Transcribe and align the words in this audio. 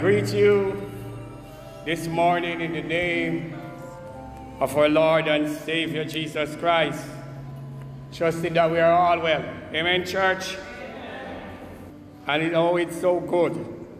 greet 0.00 0.32
you 0.32 0.90
this 1.84 2.06
morning 2.06 2.62
in 2.62 2.72
the 2.72 2.80
name 2.80 3.54
of 4.58 4.74
our 4.74 4.88
Lord 4.88 5.28
and 5.28 5.54
Savior 5.58 6.06
Jesus 6.06 6.56
Christ, 6.56 7.04
trusting 8.10 8.54
that 8.54 8.70
we 8.70 8.78
are 8.78 8.94
all 8.94 9.20
well. 9.20 9.44
Amen, 9.74 10.06
church? 10.06 10.56
And 12.26 12.42
you 12.42 12.48
know 12.48 12.78
it's 12.78 12.98
so 12.98 13.20
good 13.20 13.52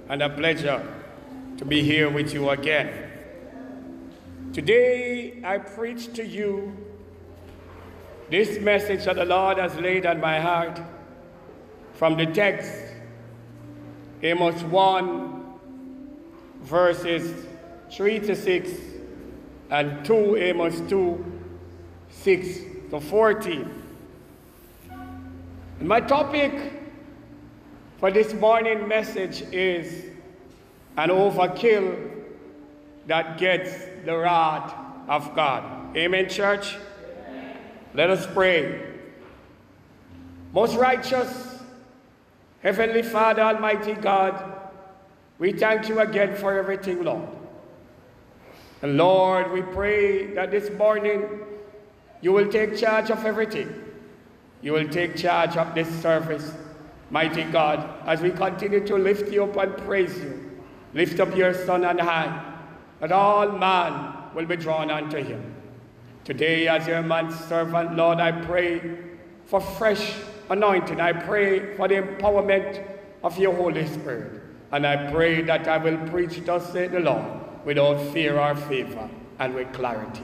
and 0.08 0.22
a 0.22 0.30
pleasure 0.30 0.82
to 1.58 1.66
be 1.66 1.82
here 1.82 2.08
with 2.08 2.32
you 2.32 2.48
again. 2.48 2.88
Today 4.54 5.42
I 5.44 5.58
preach 5.58 6.14
to 6.14 6.24
you 6.26 6.74
this 8.30 8.58
message 8.58 9.04
that 9.04 9.16
the 9.16 9.26
Lord 9.26 9.58
has 9.58 9.76
laid 9.76 10.06
on 10.06 10.18
my 10.18 10.40
heart 10.40 10.80
from 11.92 12.16
the 12.16 12.24
text, 12.24 12.72
Amos 14.22 14.62
1, 14.62 15.29
verses 16.70 17.46
3 17.90 18.20
to 18.20 18.36
6, 18.36 18.70
and 19.70 20.04
2 20.04 20.36
Amos 20.36 20.80
2, 20.88 21.42
6 22.10 22.58
to 22.90 23.00
14. 23.00 23.82
And 25.80 25.88
my 25.88 26.00
topic 26.00 26.52
for 27.98 28.12
this 28.12 28.32
morning 28.34 28.86
message 28.86 29.42
is 29.52 30.04
an 30.96 31.10
overkill 31.10 32.22
that 33.08 33.36
gets 33.36 33.72
the 34.04 34.16
wrath 34.16 34.72
of 35.08 35.34
God. 35.34 35.96
Amen, 35.96 36.28
church? 36.28 36.76
Let 37.94 38.10
us 38.10 38.26
pray. 38.32 38.86
Most 40.52 40.76
righteous, 40.76 41.58
Heavenly 42.62 43.02
Father, 43.02 43.42
Almighty 43.42 43.94
God, 43.94 44.59
we 45.40 45.52
thank 45.52 45.88
you 45.88 45.98
again 46.00 46.36
for 46.36 46.56
everything, 46.56 47.02
Lord. 47.02 47.26
And 48.82 48.96
Lord, 48.98 49.50
we 49.50 49.62
pray 49.62 50.34
that 50.34 50.50
this 50.50 50.70
morning 50.78 51.40
you 52.20 52.32
will 52.32 52.46
take 52.46 52.76
charge 52.76 53.10
of 53.10 53.24
everything. 53.24 53.74
You 54.60 54.74
will 54.74 54.88
take 54.88 55.16
charge 55.16 55.56
of 55.56 55.74
this 55.74 55.88
service, 56.02 56.52
mighty 57.10 57.44
God, 57.44 57.88
as 58.06 58.20
we 58.20 58.30
continue 58.30 58.86
to 58.86 58.96
lift 58.96 59.32
you 59.32 59.44
up 59.44 59.56
and 59.56 59.76
praise 59.78 60.16
you. 60.18 60.60
Lift 60.92 61.18
up 61.20 61.34
your 61.34 61.54
Son 61.54 61.86
on 61.86 61.98
high, 61.98 62.54
that 63.00 63.10
all 63.10 63.50
man 63.50 64.34
will 64.34 64.44
be 64.44 64.56
drawn 64.56 64.90
unto 64.90 65.22
him. 65.22 65.54
Today, 66.24 66.68
as 66.68 66.86
your 66.86 67.02
man 67.02 67.32
servant, 67.32 67.96
Lord, 67.96 68.20
I 68.20 68.32
pray 68.32 68.98
for 69.46 69.60
fresh 69.60 70.16
anointing. 70.50 71.00
I 71.00 71.14
pray 71.14 71.76
for 71.76 71.88
the 71.88 71.94
empowerment 71.94 72.84
of 73.24 73.38
your 73.38 73.54
Holy 73.54 73.86
Spirit. 73.86 74.39
And 74.72 74.86
I 74.86 75.10
pray 75.10 75.42
that 75.42 75.66
I 75.66 75.78
will 75.78 75.98
preach, 76.08 76.44
thus 76.44 76.72
saith 76.72 76.92
the 76.92 77.00
Lord, 77.00 77.24
without 77.64 78.00
fear 78.12 78.38
or 78.38 78.54
favor 78.54 79.08
and 79.38 79.54
with 79.54 79.72
clarity. 79.72 80.22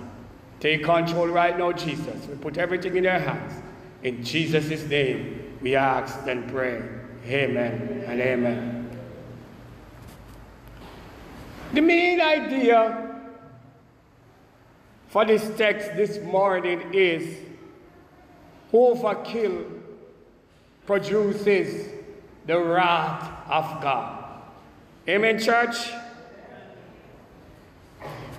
Take 0.60 0.84
control 0.84 1.28
right 1.28 1.58
now, 1.58 1.72
Jesus. 1.72 2.26
We 2.26 2.36
put 2.36 2.56
everything 2.56 2.96
in 2.96 3.04
your 3.04 3.18
hands. 3.18 3.62
In 4.02 4.22
Jesus' 4.22 4.88
name, 4.88 5.58
we 5.60 5.74
ask 5.74 6.26
and 6.26 6.48
pray. 6.50 6.82
Amen 7.26 8.04
and 8.06 8.20
amen. 8.20 8.98
The 11.72 11.80
main 11.80 12.20
idea 12.20 13.20
for 15.08 15.24
this 15.24 15.50
text 15.56 15.96
this 15.96 16.18
morning 16.20 16.94
is 16.94 17.38
overkill 18.72 19.76
produces 20.86 21.90
the 22.46 22.58
wrath 22.58 23.50
of 23.50 23.82
God. 23.82 24.15
Amen, 25.08 25.38
church? 25.38 25.92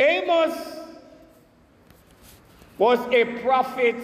Amos 0.01 0.77
was 2.77 2.99
a 3.13 3.23
prophet 3.41 3.95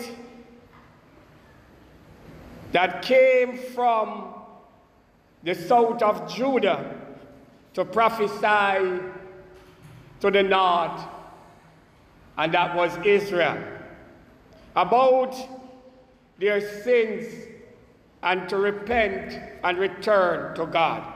that 2.71 3.01
came 3.01 3.57
from 3.57 4.33
the 5.43 5.53
south 5.53 6.01
of 6.01 6.33
Judah 6.33 6.95
to 7.73 7.83
prophesy 7.83 9.01
to 10.21 10.31
the 10.31 10.41
north, 10.41 11.01
and 12.37 12.53
that 12.53 12.77
was 12.77 12.97
Israel, 13.05 13.61
about 14.73 15.35
their 16.39 16.61
sins 16.81 17.25
and 18.23 18.47
to 18.47 18.55
repent 18.55 19.37
and 19.65 19.77
return 19.77 20.55
to 20.55 20.65
God. 20.65 21.12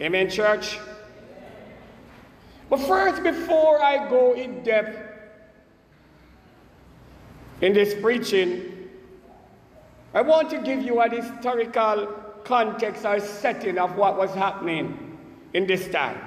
Amen, 0.00 0.30
church? 0.30 0.78
But 2.70 2.80
first, 2.80 3.22
before 3.22 3.82
I 3.82 4.08
go 4.08 4.32
in 4.32 4.62
depth 4.62 4.96
in 7.60 7.74
this 7.74 8.00
preaching, 8.00 8.88
I 10.14 10.22
want 10.22 10.48
to 10.50 10.58
give 10.58 10.82
you 10.82 11.00
an 11.00 11.10
historical 11.10 12.06
context 12.44 13.04
or 13.04 13.20
setting 13.20 13.76
of 13.76 13.96
what 13.96 14.16
was 14.16 14.30
happening 14.34 15.18
in 15.52 15.66
this 15.66 15.88
time. 15.88 16.18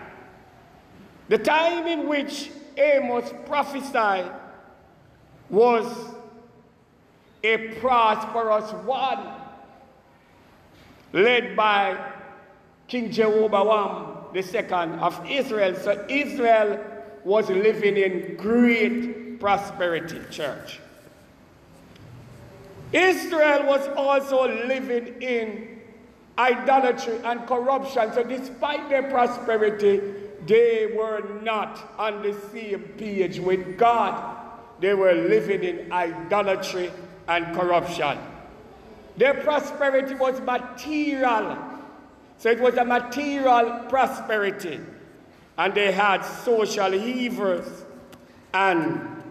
The 1.29 1.39
time 1.39 1.87
in 1.87 2.07
which 2.07 2.51
Amos 2.77 3.33
prophesied 3.45 4.31
was 5.49 5.85
a 7.43 7.69
prosperous 7.79 8.71
one, 8.85 9.33
led 11.11 11.55
by 11.55 12.12
King 12.87 13.11
Jeroboam 13.11 14.35
II 14.35 14.71
of 14.99 15.21
Israel. 15.29 15.75
So 15.75 16.05
Israel 16.09 16.79
was 17.23 17.49
living 17.49 17.97
in 17.97 18.35
great 18.35 19.39
prosperity, 19.39 20.19
church. 20.29 20.79
Israel 22.91 23.65
was 23.65 23.87
also 23.95 24.47
living 24.67 25.21
in 25.21 25.81
idolatry 26.37 27.17
and 27.23 27.45
corruption. 27.47 28.13
So 28.13 28.23
despite 28.23 28.89
their 28.89 29.03
prosperity, 29.09 30.01
they 30.45 30.93
were 30.95 31.23
not 31.41 31.93
on 31.97 32.21
the 32.21 32.33
same 32.51 32.81
page 32.97 33.39
with 33.39 33.77
God. 33.77 34.37
They 34.79 34.93
were 34.93 35.13
living 35.13 35.63
in 35.63 35.91
idolatry 35.91 36.91
and 37.27 37.55
corruption. 37.55 38.17
Their 39.17 39.35
prosperity 39.35 40.15
was 40.15 40.39
material. 40.41 41.57
So 42.37 42.49
it 42.49 42.59
was 42.59 42.75
a 42.75 42.85
material 42.85 43.85
prosperity. 43.89 44.79
And 45.57 45.73
they 45.73 45.91
had 45.91 46.23
social 46.23 46.93
evils 46.93 47.85
and 48.53 49.23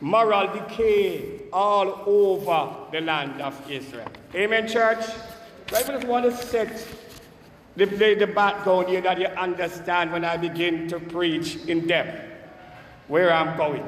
moral 0.00 0.52
decay 0.52 1.48
all 1.52 2.02
over 2.06 2.90
the 2.90 3.00
land 3.00 3.40
of 3.40 3.70
Israel. 3.70 4.10
Amen, 4.34 4.66
church? 4.66 5.04
So 5.70 5.76
I 5.76 5.82
just 5.82 6.06
want 6.06 6.24
to 6.24 6.36
set 6.36 6.86
the, 7.76 7.86
the, 7.86 8.14
the 8.14 8.26
background 8.26 8.88
here 8.88 9.00
that 9.00 9.18
you 9.18 9.26
understand 9.26 10.12
when 10.12 10.24
I 10.24 10.36
begin 10.36 10.88
to 10.88 11.00
preach 11.00 11.56
in 11.66 11.86
depth 11.86 12.32
where 13.08 13.32
I'm 13.32 13.56
going. 13.56 13.86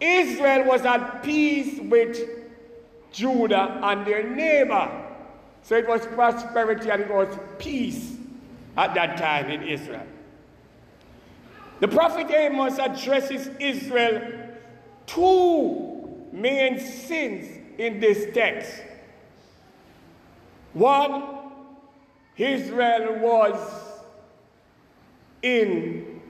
Israel 0.00 0.66
was 0.66 0.82
at 0.82 1.22
peace 1.22 1.80
with 1.80 2.18
Judah 3.12 3.80
and 3.82 4.06
their 4.06 4.28
neighbor. 4.28 5.03
So 5.64 5.76
it 5.76 5.88
was 5.88 6.06
prosperity 6.06 6.90
and 6.90 7.02
it 7.02 7.10
was 7.10 7.36
peace 7.58 8.16
at 8.76 8.94
that 8.94 9.16
time 9.16 9.50
in 9.50 9.62
Israel. 9.62 10.06
The 11.80 11.88
prophet 11.88 12.30
Amos 12.30 12.78
addresses 12.78 13.48
Israel 13.58 14.50
two 15.06 16.28
main 16.32 16.78
sins 16.78 17.46
in 17.78 17.98
this 17.98 18.32
text. 18.34 18.82
One, 20.74 21.24
Israel 22.36 23.18
was 23.20 23.56
in 25.42 26.20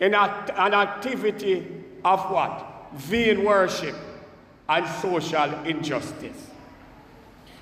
an, 0.00 0.14
an 0.14 0.74
activity 0.74 1.66
of 2.04 2.30
what? 2.30 2.90
Vain 2.94 3.44
worship 3.44 3.96
and 4.68 4.86
social 5.00 5.52
injustice. 5.64 6.46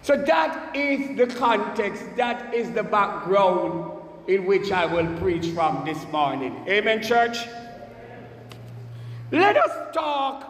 So 0.06 0.16
that 0.16 0.76
is 0.76 1.16
the 1.16 1.26
context, 1.26 2.04
that 2.14 2.54
is 2.54 2.70
the 2.70 2.84
background 2.84 3.90
in 4.28 4.46
which 4.46 4.70
I 4.70 4.86
will 4.86 5.18
preach 5.18 5.46
from 5.48 5.84
this 5.84 6.00
morning. 6.12 6.64
Amen, 6.68 7.02
church? 7.02 7.38
Let 9.32 9.56
us 9.56 9.92
talk 9.92 10.44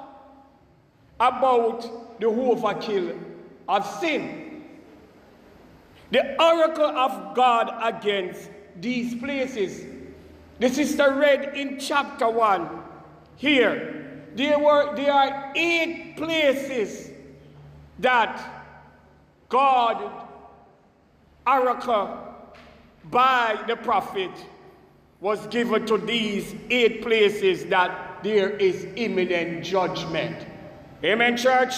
about 1.19 2.20
the 2.20 2.26
overkill 2.26 3.19
of 3.67 3.87
sin. 3.99 4.62
The 6.11 6.38
oracle 6.38 6.85
of 6.85 7.35
God 7.35 7.73
against 7.82 8.50
these 8.79 9.14
places. 9.14 9.87
The 10.61 10.69
sister 10.69 11.14
read 11.14 11.56
in 11.56 11.79
chapter 11.79 12.29
1 12.29 12.69
here. 13.37 14.20
There, 14.35 14.59
were, 14.59 14.94
there 14.94 15.14
are 15.14 15.52
eight 15.56 16.19
places 16.19 17.11
that 18.00 18.56
God 19.48 20.10
oracle 21.46 22.19
by 23.10 23.62
the 23.66 23.76
prophet 23.76 24.31
was 25.20 25.46
given 25.46 25.87
to 25.87 25.98
these 25.98 26.54
eight 26.70 27.02
places 27.02 27.66
that 27.66 28.22
there 28.22 28.50
is 28.50 28.87
imminent 28.96 29.64
judgment. 29.64 30.46
Amen, 31.04 31.37
church? 31.37 31.75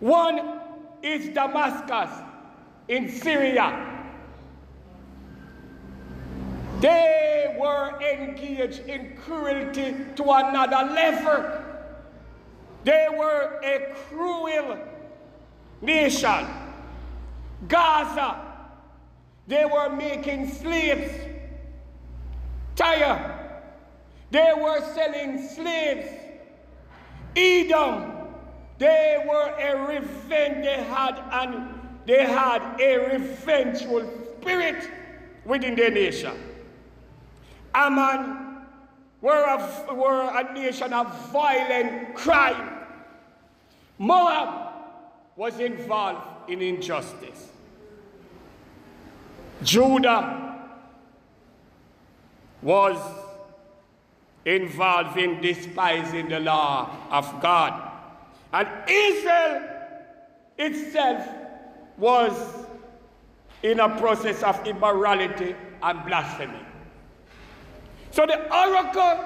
One 0.00 0.60
is 1.02 1.28
Damascus 1.34 2.10
in 2.88 3.08
Syria. 3.08 3.88
They 6.80 7.56
were 7.58 7.98
engaged 8.02 8.80
in 8.80 9.16
cruelty 9.16 9.94
to 10.16 10.22
another 10.24 10.92
level. 10.92 11.62
They 12.84 13.06
were 13.16 13.60
a 13.62 13.94
cruel 13.94 14.78
nation. 15.82 16.46
Gaza, 17.68 18.40
they 19.46 19.64
were 19.64 19.94
making 19.94 20.48
slaves. 20.48 21.12
Tyre, 22.74 23.60
they 24.30 24.52
were 24.56 24.80
selling 24.94 25.46
slaves. 25.48 26.08
Edom, 27.36 28.12
they 28.78 29.24
were 29.28 29.54
a 29.58 29.86
revenge, 29.86 30.64
they 30.64 30.82
had 30.82 31.22
an 31.32 31.82
they 32.04 32.24
had 32.24 32.80
a 32.80 32.96
revengeful 33.12 34.10
spirit 34.40 34.90
within 35.44 35.76
their 35.76 35.90
nation. 35.90 36.32
Ammon 37.74 38.62
were 39.20 39.44
a, 39.44 39.94
were 39.94 40.30
a 40.34 40.52
nation 40.52 40.92
of 40.92 41.30
violent 41.30 42.14
crime. 42.14 42.80
Moab 43.98 44.71
was 45.36 45.58
involved 45.58 46.50
in 46.50 46.60
injustice. 46.60 47.48
Judah 49.62 50.68
was 52.60 52.98
involved 54.44 55.16
in 55.16 55.40
despising 55.40 56.28
the 56.28 56.40
law 56.40 56.90
of 57.10 57.40
God. 57.40 57.90
And 58.52 58.68
Israel 58.88 59.68
itself 60.58 61.26
was 61.96 62.32
in 63.62 63.80
a 63.80 63.88
process 63.98 64.42
of 64.42 64.66
immorality 64.66 65.54
and 65.82 66.04
blasphemy. 66.04 66.58
So 68.10 68.26
the 68.26 68.42
oracle 68.54 69.24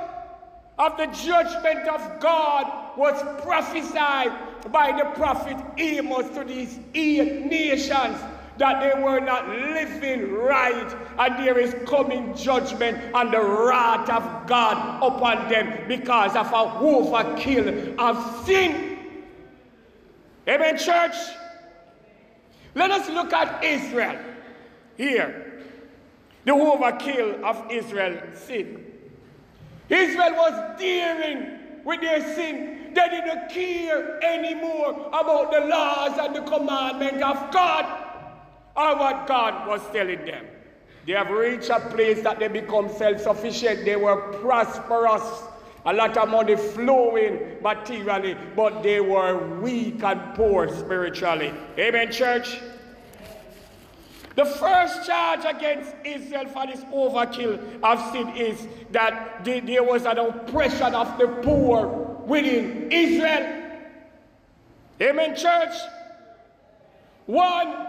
of 0.78 0.96
the 0.98 1.06
judgment 1.06 1.88
of 1.88 2.20
God 2.20 2.96
was 2.96 3.20
prophesied 3.42 4.30
by 4.72 4.92
the 4.92 5.10
prophet 5.10 5.56
Amos 5.76 6.28
to 6.30 6.44
these 6.44 6.78
nations 6.94 8.18
that 8.58 8.80
they 8.80 9.02
were 9.02 9.20
not 9.20 9.48
living 9.48 10.32
right 10.32 10.96
and 11.18 11.46
there 11.46 11.58
is 11.58 11.74
coming 11.86 12.34
judgment 12.34 12.98
and 13.14 13.32
the 13.32 13.40
wrath 13.40 14.08
of 14.08 14.46
God 14.46 15.02
upon 15.02 15.48
them 15.50 15.86
because 15.88 16.34
of 16.34 16.46
a 16.46 16.50
overkill 16.50 17.98
of 17.98 18.46
sin. 18.46 18.98
Amen, 20.48 20.78
church? 20.78 21.14
Let 22.74 22.90
us 22.90 23.08
look 23.10 23.32
at 23.32 23.62
Israel 23.64 24.18
here. 24.96 25.62
The 26.44 26.52
overkill 26.52 27.42
of 27.42 27.70
Israel 27.70 28.20
sin. 28.34 28.84
Israel 29.88 30.34
was 30.34 30.78
dealing 30.78 31.58
with 31.84 32.00
their 32.00 32.34
sin. 32.34 32.85
They 32.96 33.10
didn't 33.10 33.50
care 33.50 34.24
anymore 34.24 35.08
about 35.08 35.52
the 35.52 35.60
laws 35.66 36.18
and 36.18 36.34
the 36.34 36.40
commandment 36.40 37.22
of 37.22 37.52
God 37.52 37.84
or 38.74 38.96
what 38.96 39.26
God 39.26 39.68
was 39.68 39.82
telling 39.92 40.24
them. 40.24 40.46
They 41.06 41.12
have 41.12 41.28
reached 41.28 41.68
a 41.68 41.78
place 41.78 42.22
that 42.22 42.38
they 42.38 42.48
become 42.48 42.88
self 42.88 43.20
sufficient. 43.20 43.84
They 43.84 43.96
were 43.96 44.32
prosperous, 44.40 45.22
a 45.84 45.92
lot 45.92 46.16
of 46.16 46.30
money 46.30 46.56
flowing 46.56 47.58
materially, 47.62 48.34
but 48.56 48.82
they 48.82 49.00
were 49.00 49.60
weak 49.60 50.02
and 50.02 50.34
poor 50.34 50.74
spiritually. 50.74 51.52
Amen, 51.78 52.10
church? 52.10 52.58
The 54.36 54.46
first 54.46 55.06
charge 55.06 55.44
against 55.44 55.94
Israel 56.02 56.46
for 56.46 56.66
this 56.66 56.80
overkill 56.84 57.82
of 57.82 58.12
sin 58.12 58.28
is 58.36 58.66
that 58.92 59.44
there 59.44 59.84
was 59.84 60.06
an 60.06 60.18
oppression 60.18 60.94
of 60.94 61.18
the 61.18 61.28
poor 61.42 62.05
within 62.26 62.90
Israel. 62.90 63.62
Amen, 65.00 65.36
church? 65.36 65.74
One, 67.26 67.86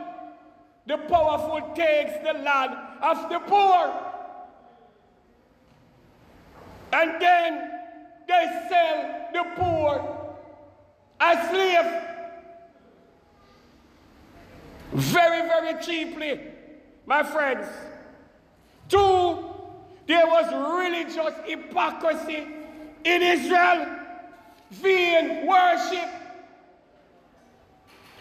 the 0.86 0.98
powerful 0.98 1.74
takes 1.76 2.14
the 2.24 2.34
land 2.34 2.78
of 3.02 3.30
the 3.30 3.40
poor. 3.40 4.04
And 6.94 7.22
then 7.22 7.72
they 8.28 8.68
sell 8.70 9.28
the 9.34 9.44
poor 9.56 10.36
as 11.20 11.50
slaves. 11.50 12.06
Very, 14.94 15.42
very 15.48 15.84
cheaply, 15.84 16.40
my 17.06 17.24
friends. 17.24 17.68
Two, 18.88 19.44
there 20.08 20.26
was 20.26 20.46
religious 20.82 21.34
hypocrisy 21.46 22.48
in 23.04 23.22
Israel, 23.22 23.88
vain 24.72 25.48
worship 25.48 26.10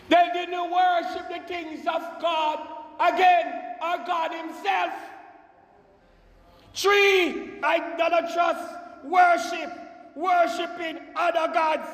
they 0.09 0.31
didn't 0.33 0.71
worship 0.71 1.29
the 1.29 1.41
things 1.49 1.81
of 1.81 2.03
God 2.21 2.61
again, 3.01 3.63
or 3.83 4.07
God 4.07 4.33
Himself. 4.33 4.93
Three, 6.75 7.61
idolatrous 7.63 8.59
worship, 9.05 9.73
worshiping 10.15 10.99
other 11.17 11.53
gods 11.53 11.89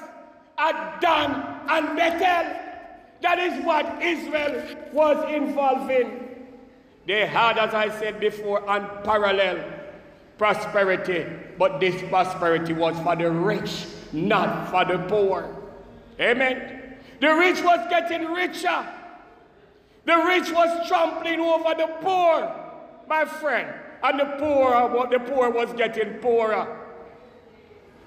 at 0.59 1.01
Dan 1.01 1.61
and 1.69 1.97
Bethel. 1.97 2.61
That 3.23 3.39
is 3.39 3.65
what 3.65 4.03
Israel 4.03 4.77
was 4.93 5.33
involved 5.33 5.91
in. 5.91 6.29
They 7.07 7.27
had, 7.27 7.59
as 7.59 7.73
I 7.73 7.89
said 7.99 8.21
before, 8.21 8.63
unparalleled 8.69 9.65
prosperity, 10.39 11.27
but 11.59 11.81
this 11.81 12.01
prosperity 12.09 12.73
was 12.73 12.99
for 13.01 13.17
the 13.17 13.31
rich, 13.31 13.87
not 14.13 14.71
for 14.71 14.85
the 14.85 14.99
poor. 15.09 15.57
Amen. 16.21 16.97
The 17.21 17.35
rich 17.35 17.63
was 17.63 17.87
getting 17.89 18.27
richer. 18.33 18.87
The 20.05 20.17
rich 20.17 20.51
was 20.53 20.89
trampling 20.89 21.41
over 21.41 21.75
the 21.75 21.87
poor, 22.01 22.53
my 23.09 23.25
friend. 23.25 23.73
And 24.03 24.19
the 24.19 24.25
poor, 24.39 25.09
the 25.09 25.21
poor 25.21 25.51
was 25.51 25.73
getting 25.75 26.15
poorer. 26.15 26.79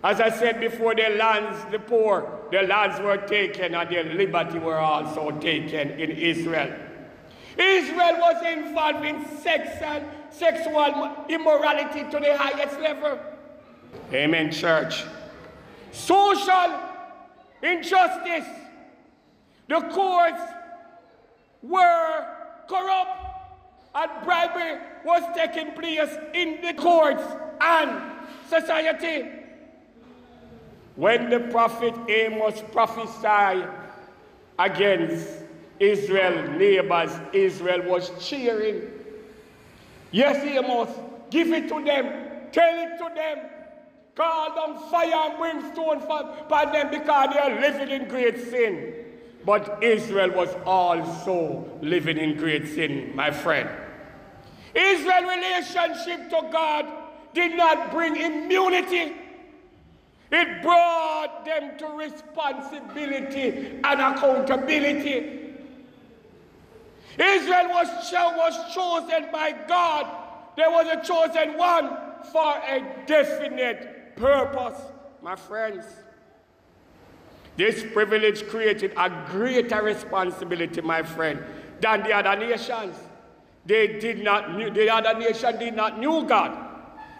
As 0.03 0.19
I 0.19 0.29
said 0.29 0.59
before, 0.59 0.93
their 0.93 1.15
lands, 1.15 1.57
the 1.71 1.79
poor, 1.79 2.41
their 2.51 2.67
lands 2.67 2.99
were 2.99 3.17
taken 3.17 3.73
and 3.73 3.89
their 3.89 4.03
liberty 4.03 4.59
were 4.59 4.77
also 4.77 5.31
taken 5.31 5.91
in 5.91 6.11
Israel. 6.11 6.75
Israel 7.57 8.17
was 8.19 8.45
involved 8.45 9.05
in 9.05 9.25
sex 9.39 9.81
and 9.81 10.05
sexual 10.29 11.25
immorality 11.29 12.03
to 12.11 12.19
the 12.19 12.37
highest 12.37 12.79
level. 12.81 13.17
Amen, 14.13 14.51
church. 14.51 15.05
Social 15.95 16.79
injustice 17.63 18.45
the 19.67 19.79
courts 19.91 20.41
were 21.63 22.25
corrupt 22.67 23.25
and 23.95 24.11
bribery 24.23 24.79
was 25.05 25.23
taking 25.35 25.71
place 25.71 26.13
in 26.33 26.61
the 26.61 26.73
courts 26.73 27.23
and 27.61 28.11
society. 28.49 29.29
When 30.95 31.29
the 31.29 31.39
prophet 31.39 31.93
Amos 32.09 32.61
prophesied 32.71 33.69
against 34.59 35.27
Israel, 35.79 36.51
neighbors, 36.57 37.11
Israel 37.33 37.89
was 37.89 38.11
cheering. 38.19 38.83
Yes, 40.11 40.45
Amos, 40.45 40.89
give 41.31 41.51
it 41.51 41.67
to 41.69 41.83
them, 41.83 42.51
tell 42.51 42.79
it 42.79 42.97
to 42.97 43.15
them, 43.15 43.39
call 44.15 44.55
them 44.55 44.89
fire 44.89 45.13
and 45.13 45.37
brimstone 45.37 45.99
for 45.99 46.65
them 46.71 46.89
because 46.89 47.33
they 47.33 47.39
are 47.39 47.59
living 47.59 47.89
in 47.89 48.07
great 48.07 48.49
sin. 48.49 48.93
But 49.45 49.83
Israel 49.83 50.31
was 50.31 50.49
also 50.65 51.69
living 51.81 52.17
in 52.17 52.37
great 52.37 52.67
sin, 52.67 53.15
my 53.15 53.29
friend. 53.29 53.69
Israel's 54.73 55.35
relationship 55.35 56.29
to 56.29 56.49
God 56.51 56.85
did 57.33 57.55
not 57.55 57.91
bring 57.91 58.15
immunity. 58.15 59.13
It 60.31 60.61
brought 60.63 61.45
them 61.45 61.77
to 61.77 61.85
responsibility 61.87 63.79
and 63.83 64.01
accountability. 64.01 65.43
Israel 67.17 67.69
was, 67.69 67.87
was 68.11 68.73
chosen 68.73 69.31
by 69.31 69.53
God. 69.67 70.07
There 70.57 70.71
was 70.71 70.87
a 70.87 71.01
chosen 71.05 71.57
one 71.57 71.97
for 72.31 72.57
a 72.67 73.03
definite 73.05 73.94
purpose, 74.15 74.79
my 75.21 75.35
friends. 75.35 75.85
This 77.57 77.85
privilege 77.93 78.47
created 78.47 78.93
a 78.97 79.27
greater 79.31 79.81
responsibility, 79.81 80.81
my 80.81 81.03
friend, 81.03 81.41
than 81.79 82.03
the 82.03 82.13
other 82.13 82.35
nations. 82.35 82.95
They 83.65 83.99
did 83.99 84.23
not, 84.23 84.57
the 84.57 84.89
other 84.89 85.17
nation 85.17 85.57
did 85.57 85.75
not 85.75 85.99
knew 85.99 86.25
God, 86.25 86.51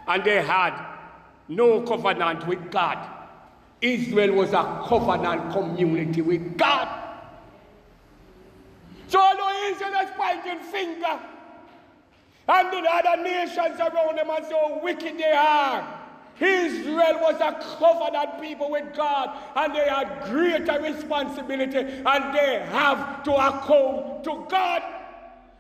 and 0.08 0.24
they 0.24 0.42
had 0.44 0.80
no 1.48 1.82
covenant 1.82 2.46
with 2.48 2.70
God. 2.72 2.98
Israel 3.82 4.34
was 4.36 4.54
a 4.54 4.84
covenant 4.88 5.52
community 5.52 6.22
with 6.22 6.58
God. 6.58 6.88
So 9.08 9.20
although 9.20 9.72
Israel 9.72 9.94
is 10.04 10.10
pointing 10.18 10.60
finger, 10.60 11.20
and 12.48 12.72
the 12.72 12.90
other 12.92 13.24
nations 13.24 13.80
around 13.80 14.18
them 14.18 14.30
and 14.30 14.46
so 14.46 14.80
wicked 14.84 15.18
they 15.18 15.32
are, 15.32 16.05
Israel 16.40 17.20
was 17.22 17.36
a 17.36 17.54
covenant 17.78 18.42
people 18.42 18.72
with 18.72 18.94
God, 18.94 19.38
and 19.56 19.74
they 19.74 19.88
had 19.88 20.24
greater 20.26 20.82
responsibility, 20.82 21.78
and 21.78 22.36
they 22.36 22.66
have 22.70 23.24
to 23.24 23.32
account 23.34 24.24
to 24.26 24.46
God. 24.50 24.82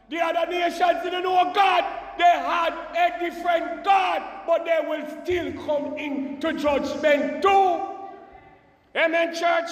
The 0.09 0.19
other 0.19 0.51
nations 0.51 1.03
didn't 1.03 1.23
know 1.23 1.51
God. 1.53 1.83
They 2.17 2.23
had 2.23 2.73
a 2.95 3.19
different 3.19 3.83
God, 3.83 4.21
but 4.45 4.65
they 4.65 4.79
will 4.87 5.23
still 5.23 5.53
come 5.65 5.97
into 5.97 6.53
judgment 6.53 7.41
too. 7.41 7.81
Amen, 8.95 9.33
church? 9.33 9.69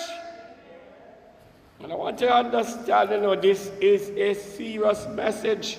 And 1.82 1.92
I 1.92 1.96
want 1.96 2.20
you 2.22 2.28
to 2.28 2.34
understand, 2.34 3.12
you 3.12 3.20
know, 3.20 3.36
this 3.36 3.70
is 3.82 4.10
a 4.10 4.34
serious 4.34 5.06
message. 5.08 5.78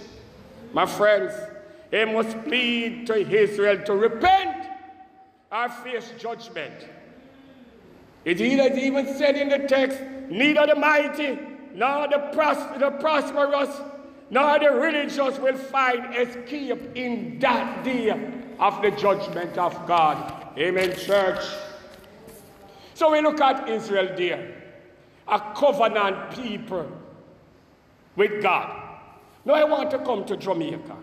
My 0.73 0.87
friends, 0.87 1.33
he 1.91 2.05
must 2.05 2.43
plead 2.45 3.07
to 3.07 3.15
Israel 3.15 3.83
to 3.85 3.95
repent 3.95 4.69
or 5.55 5.69
face 5.69 6.13
judgment. 6.19 6.75
It 8.25 8.41
even 8.41 9.07
said 9.17 9.37
in 9.37 9.49
the 9.49 9.69
text, 9.69 10.01
neither 10.29 10.67
the 10.67 10.75
mighty 10.75 11.39
nor 11.75 12.09
the, 12.09 12.31
pros- 12.33 12.79
the 12.81 12.91
prosperous 12.91 13.81
nor 14.31 14.59
the 14.59 14.71
religious 14.71 15.39
will 15.39 15.57
find 15.57 16.17
escape 16.17 16.97
in 16.97 17.39
that 17.39 17.85
day 17.85 18.11
of 18.59 18.83
the 18.83 18.91
judgment 18.93 19.57
of 19.59 19.87
God. 19.87 20.59
Amen, 20.59 20.97
church. 20.97 21.45
So 22.95 23.13
we 23.13 23.21
look 23.21 23.41
at 23.41 23.69
Israel 23.69 24.15
there, 24.17 24.63
a 25.29 25.39
covenant 25.55 26.35
people 26.35 26.91
with 28.17 28.43
God. 28.43 28.99
Now 29.45 29.55
I 29.55 29.65
want 29.65 29.91
to 29.91 29.99
come 29.99 30.25
to 30.25 30.37
Jamaica. 30.37 30.97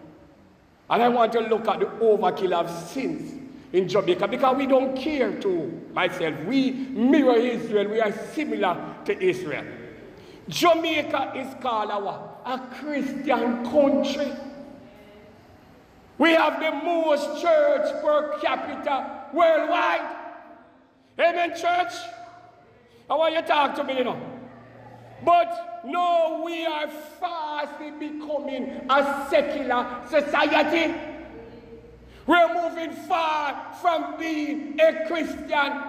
And 0.90 1.02
I 1.02 1.08
want 1.08 1.32
to 1.34 1.40
look 1.40 1.68
at 1.70 1.80
the 1.80 1.86
overkill 1.86 2.52
of 2.52 2.70
sins 2.90 3.41
in 3.74 3.88
Jamaica 3.88 4.28
because 4.28 4.58
we 4.58 4.68
don't 4.68 4.98
care 4.98 5.40
to 5.40 5.90
myself. 5.94 6.36
We 6.46 6.72
mirror 6.72 7.36
Israel. 7.36 7.90
We 7.90 8.02
are 8.02 8.12
similar 8.34 8.96
to 9.06 9.22
Israel. 9.22 9.66
Jamaica 10.50 11.34
is 11.36 11.54
called 11.62 11.92
our 11.92 12.32
a 12.46 12.58
Christian 12.80 13.64
country. 13.66 14.32
We 16.18 16.32
have 16.32 16.60
the 16.60 16.72
most 16.86 17.42
church 17.42 18.02
per 18.02 18.40
capita 18.40 19.28
worldwide. 19.34 20.16
Amen, 21.20 21.52
church? 21.52 21.94
I 23.10 23.16
want 23.16 23.34
you 23.34 23.42
to 23.42 23.48
talk 23.48 23.76
to 23.76 23.84
me, 23.84 23.98
you 23.98 24.04
know. 24.04 24.20
But 25.24 25.82
no, 25.86 26.42
we 26.44 26.66
are 26.66 26.88
fast 26.88 27.74
becoming 28.00 28.86
a 28.90 29.28
secular 29.30 30.04
society. 30.10 30.94
We're 32.28 32.54
moving 32.54 32.92
far 32.92 33.74
from 33.82 34.18
being 34.18 34.80
a 34.80 35.08
Christian 35.08 35.84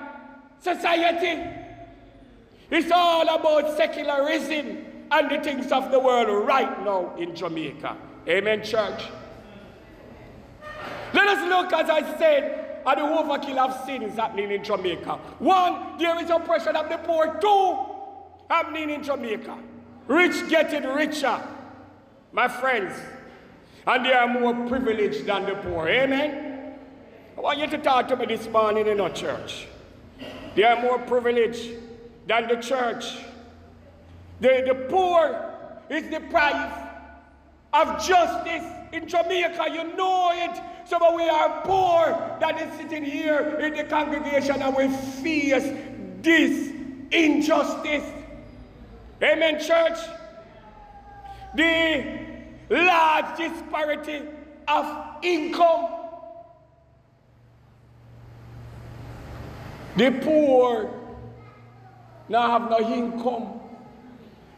society. 0.60 1.42
It's 2.70 2.90
all 2.90 3.28
about 3.34 3.76
secularism 3.76 4.84
and 5.10 5.30
the 5.30 5.40
things 5.40 5.70
of 5.70 5.90
the 5.90 5.98
world 5.98 6.46
right 6.46 6.84
now 6.84 7.14
in 7.16 7.34
Jamaica. 7.34 7.96
Amen, 8.26 8.64
church. 8.64 9.04
Let 11.12 11.28
us 11.28 11.48
look, 11.48 11.72
as 11.72 11.90
I 11.90 12.18
said, 12.18 12.82
at 12.86 12.96
the 12.96 13.02
overkill 13.02 13.58
of 13.58 13.84
sins 13.84 14.16
happening 14.16 14.50
in 14.50 14.64
Jamaica. 14.64 15.18
One, 15.38 15.98
there 15.98 16.18
is 16.22 16.30
oppression 16.30 16.74
of 16.76 16.88
the 16.88 16.96
poor. 16.98 17.38
Two, 17.40 17.78
happening 18.48 18.90
in 18.90 19.02
Jamaica. 19.02 19.58
Rich 20.08 20.48
getting 20.48 20.84
richer, 20.84 21.40
my 22.32 22.48
friends. 22.48 22.94
And 23.86 24.04
they 24.06 24.12
are 24.12 24.28
more 24.28 24.54
privileged 24.68 25.26
than 25.26 25.46
the 25.46 25.54
poor. 25.56 25.88
Amen? 25.88 26.74
I 27.36 27.40
want 27.40 27.58
you 27.58 27.66
to 27.66 27.78
talk 27.78 28.08
to 28.08 28.16
me 28.16 28.26
this 28.26 28.46
morning 28.48 28.86
in 28.86 29.00
our 29.00 29.10
church. 29.10 29.66
They 30.54 30.64
are 30.64 30.80
more 30.80 30.98
privileged 30.98 31.70
than 32.26 32.48
the 32.48 32.56
church. 32.56 33.16
The, 34.40 34.64
the 34.66 34.86
poor 34.88 35.52
is 35.88 36.08
deprived 36.10 36.78
of 37.72 38.04
justice 38.04 38.64
in 38.92 39.08
Jamaica. 39.08 39.66
You 39.72 39.96
know 39.96 40.30
it. 40.32 40.60
So 40.86 40.98
but 40.98 41.16
we 41.16 41.28
are 41.28 41.62
poor 41.62 42.36
that 42.40 42.60
is 42.60 42.72
sitting 42.78 43.04
here 43.04 43.58
in 43.60 43.74
the 43.74 43.84
congregation 43.84 44.60
and 44.60 44.76
we 44.76 44.88
face 45.22 45.72
this 46.20 46.72
injustice. 47.10 48.04
Amen, 49.22 49.60
church. 49.60 49.98
The 51.54 52.31
large 52.76 53.36
disparity 53.36 54.22
of 54.68 54.86
income. 55.22 55.88
The 59.96 60.10
poor 60.22 60.90
now 62.28 62.58
have 62.58 62.70
no 62.70 62.80
income. 62.80 63.60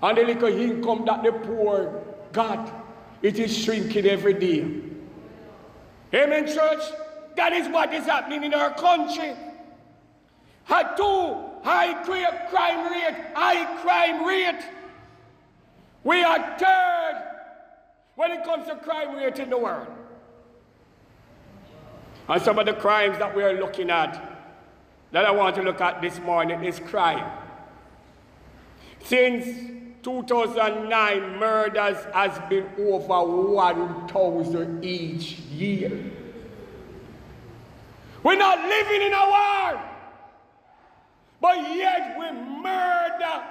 And 0.03 0.19
the 0.19 0.23
little 0.23 0.49
income 0.49 1.05
that 1.07 1.23
the 1.23 1.33
poor 1.33 2.03
got, 2.33 2.71
it 3.23 3.39
is 3.39 3.57
shrinking 3.57 4.07
every 4.07 4.35
day. 4.35 4.67
Amen, 6.15 6.47
church? 6.47 6.83
That 7.37 7.53
is 7.53 7.69
what 7.69 7.93
is 7.93 8.05
happening 8.05 8.45
in 8.45 8.55
our 8.55 8.73
country. 8.75 9.35
Had 10.65 10.97
two 10.97 11.37
high 11.65 12.05
crime 12.05 12.93
rate, 12.93 13.25
high 13.35 13.83
crime 13.83 14.25
rate. 14.25 14.63
We 16.05 16.23
are 16.23 16.59
third 16.59 17.04
when 18.17 18.31
it 18.31 18.45
comes 18.45 18.67
to 18.67 18.77
crime 18.77 19.17
rate 19.17 19.39
in 19.39 19.51
the 19.51 19.59
world. 19.59 19.89
And 22.29 22.41
some 22.43 22.59
of 22.59 22.67
the 22.67 22.75
crimes 22.75 23.19
that 23.19 23.35
we 23.35 23.43
are 23.43 23.53
looking 23.55 23.91
at, 23.91 24.41
that 25.13 25.27
I 25.27 25.31
want 25.31 25.57
to 25.57 25.63
look 25.63 25.81
at 25.81 26.01
this 26.01 26.19
morning, 26.21 26.65
is 26.65 26.79
crime. 26.79 27.31
Since 29.05 30.03
2009, 30.03 31.39
murders 31.39 31.99
has 32.15 32.39
been 32.49 32.69
over 32.79 33.23
1,000 33.23 34.85
each 34.85 35.39
year. 35.39 36.11
We're 38.23 38.37
not 38.37 38.59
living 38.59 39.03
in 39.03 39.13
a 39.13 39.29
war, 39.29 39.83
but 41.41 41.57
yet 41.77 42.17
we 42.19 42.33
murder 42.33 43.45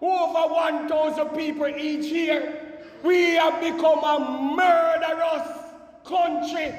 over 0.00 0.54
1,000 0.54 1.28
people 1.36 1.66
each 1.66 2.06
year. 2.06 2.69
We 3.02 3.34
have 3.36 3.60
become 3.60 4.04
a 4.04 4.54
murderous 4.56 5.48
country. 6.04 6.74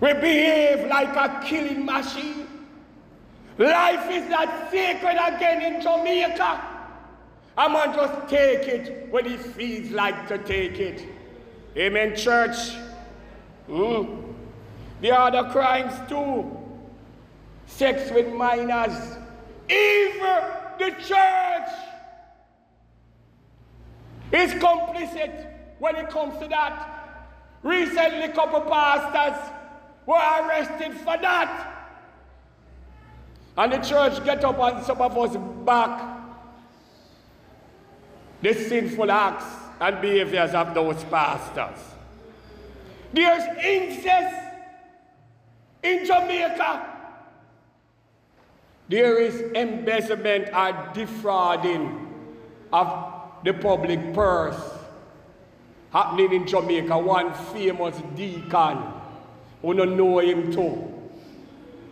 We 0.00 0.12
behave 0.14 0.88
like 0.88 1.14
a 1.14 1.44
killing 1.46 1.84
machine. 1.84 2.46
Life 3.58 4.10
is 4.10 4.28
not 4.28 4.70
sacred 4.70 5.16
again 5.16 5.74
in 5.74 5.82
Jamaica. 5.82 6.68
I 7.56 7.68
man 7.68 7.94
just 7.94 8.28
take 8.28 8.66
it 8.66 9.08
when 9.10 9.26
he 9.26 9.36
feels 9.36 9.90
like 9.90 10.26
to 10.28 10.38
take 10.38 10.78
it. 10.78 11.06
Amen, 11.76 12.16
church. 12.16 12.56
Mm. 13.68 14.34
The 15.02 15.10
other 15.10 15.50
crimes 15.50 15.92
too. 16.08 16.50
Sex 17.66 18.10
with 18.10 18.32
minors. 18.32 19.16
Even 19.68 20.42
the 20.78 20.90
church 21.06 21.81
is 24.32 24.52
complicit 24.54 25.46
when 25.78 25.96
it 25.96 26.08
comes 26.08 26.38
to 26.40 26.48
that. 26.48 27.28
Recently, 27.62 28.28
couple 28.28 28.60
pastors 28.62 29.52
were 30.06 30.14
arrested 30.16 30.94
for 30.98 31.16
that. 31.18 31.68
And 33.56 33.72
the 33.72 33.78
church 33.78 34.24
get 34.24 34.44
up 34.44 34.58
and 34.58 34.84
some 34.84 35.00
of 35.00 35.16
us 35.16 35.36
back 35.64 36.20
the 38.40 38.54
sinful 38.54 39.10
acts 39.10 39.44
and 39.80 40.00
behaviors 40.00 40.52
of 40.52 40.74
those 40.74 41.04
pastors. 41.04 41.78
There's 43.12 43.44
incest 43.62 44.36
in 45.82 46.06
Jamaica. 46.06 46.88
There 48.88 49.18
is 49.18 49.40
embezzlement 49.54 50.52
or 50.52 50.90
defrauding 50.92 52.08
of 52.72 53.21
the 53.44 53.52
public 53.52 54.14
purse 54.14 54.60
happening 55.92 56.32
in 56.32 56.46
Jamaica. 56.46 56.98
One 56.98 57.32
famous 57.52 57.96
deacon, 58.14 58.78
who 59.60 59.74
don't 59.74 59.96
know 59.96 60.18
him 60.18 60.52
too, 60.52 60.88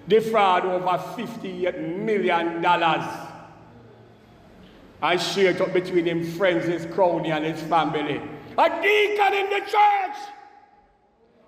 defraud 0.08 0.64
over 0.64 0.86
$58 0.86 1.98
million 1.98 2.64
and 5.02 5.20
share 5.20 5.50
it 5.52 5.60
up 5.60 5.72
between 5.72 6.06
him 6.06 6.24
friends, 6.32 6.66
his 6.66 6.86
crony, 6.94 7.30
and 7.30 7.44
his 7.44 7.60
family. 7.62 8.20
A 8.58 8.82
deacon 8.82 9.34
in 9.34 9.50
the 9.50 9.60
church. 9.60 10.16